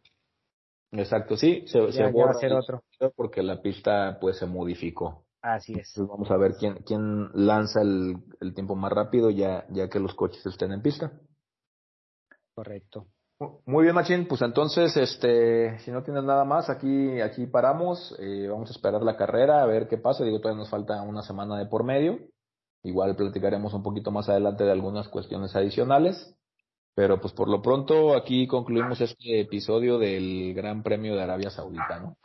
[0.97, 2.83] Exacto, sí, se, va a ser otro.
[3.15, 5.25] Porque la pista, pues, se modificó.
[5.41, 5.93] Así es.
[5.97, 10.15] vamos a ver quién, quién lanza el, el tiempo más rápido ya, ya que los
[10.15, 11.11] coches estén en pista.
[12.55, 13.07] Correcto.
[13.65, 14.27] Muy bien, Machín.
[14.27, 18.15] Pues entonces, este, si no tienes nada más, aquí, aquí paramos.
[18.17, 20.23] Eh, vamos a esperar la carrera, a ver qué pasa.
[20.23, 22.17] Digo, todavía nos falta una semana de por medio.
[22.83, 26.33] Igual platicaremos un poquito más adelante de algunas cuestiones adicionales.
[26.95, 31.99] Pero pues por lo pronto aquí concluimos este episodio del Gran Premio de Arabia Saudita,
[31.99, 32.17] ¿no?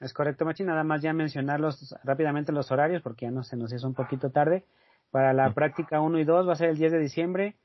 [0.00, 0.66] Es correcto, Machín.
[0.66, 4.30] Nada más ya mencionarlos rápidamente los horarios porque ya no se nos hizo un poquito
[4.30, 4.64] tarde.
[5.10, 7.56] Para la práctica 1 y 2 va a ser el 10 de diciembre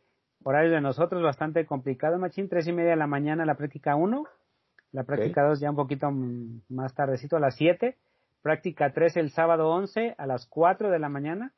[0.44, 2.48] Horario de nosotros bastante complicado, Machín.
[2.48, 4.24] Tres y media de la mañana la práctica 1.
[4.92, 6.10] La práctica 2 ya un poquito
[6.70, 7.98] más tardecito a las 7.
[8.42, 11.52] Práctica 3 el sábado 11 a las 4 de la mañana.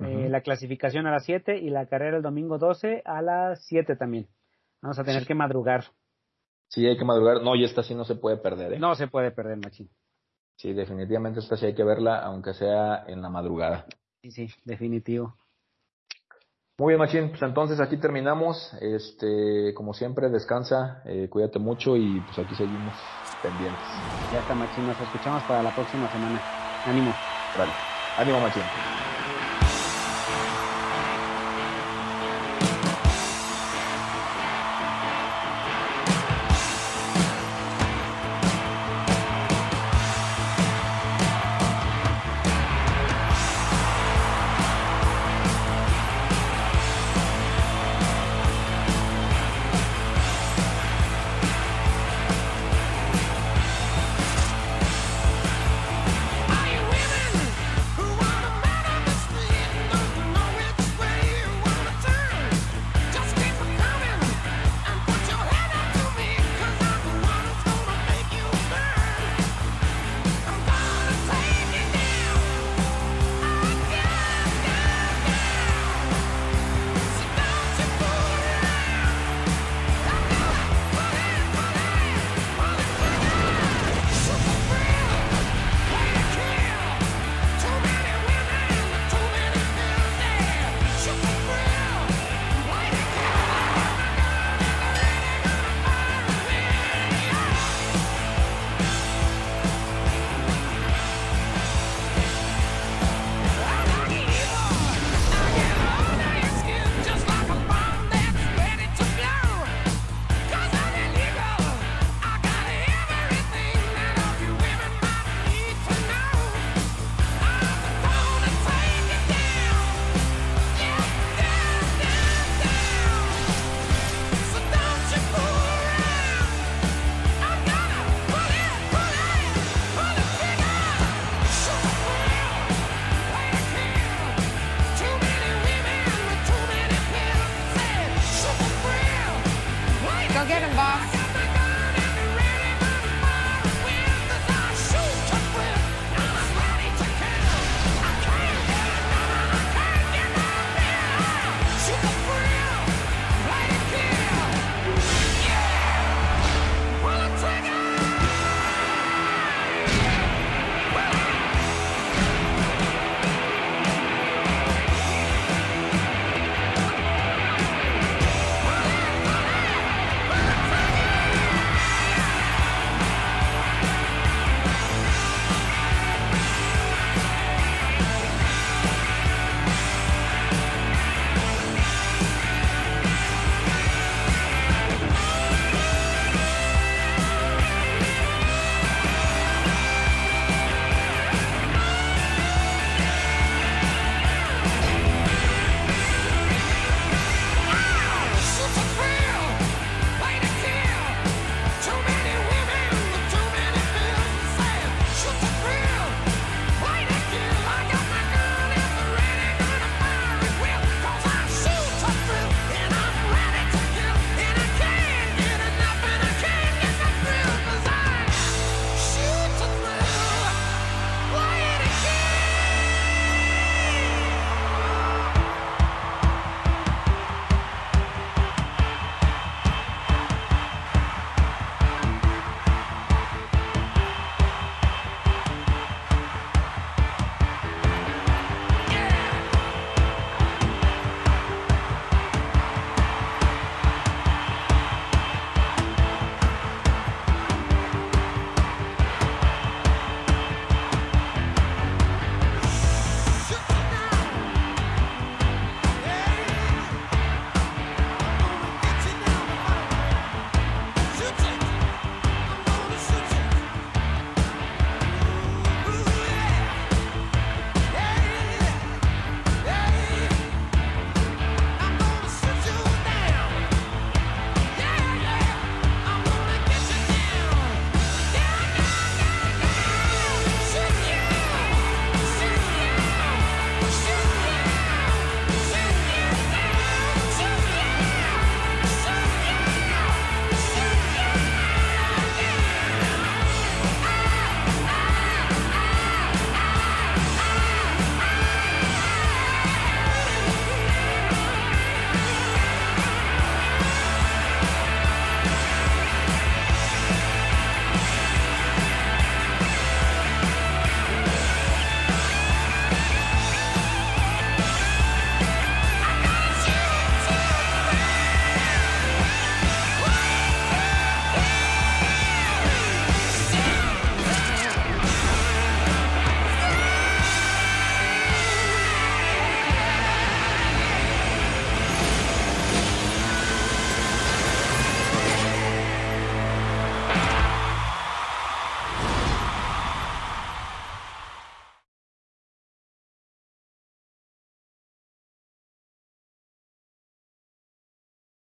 [0.00, 3.96] Eh, la clasificación a las 7 y la carrera el domingo 12 a las 7
[3.96, 4.28] también.
[4.80, 5.84] Vamos a tener que madrugar.
[6.68, 7.42] Sí, hay que madrugar.
[7.42, 8.78] No, y esta sí no se puede perder, ¿eh?
[8.78, 9.90] No se puede perder, Machín.
[10.56, 13.86] Sí, definitivamente esta sí hay que verla, aunque sea en la madrugada.
[14.22, 15.34] Sí, sí, definitivo.
[16.78, 17.30] Muy bien, Machín.
[17.30, 18.72] Pues entonces aquí terminamos.
[18.80, 22.94] Este, como siempre, descansa, eh, cuídate mucho y pues aquí seguimos
[23.42, 23.82] pendientes.
[24.32, 24.86] Ya está, Machín.
[24.86, 26.40] Nos escuchamos para la próxima semana.
[26.86, 27.12] Ánimo.
[27.56, 27.72] Vale.
[28.16, 28.97] Ánimo, Machín.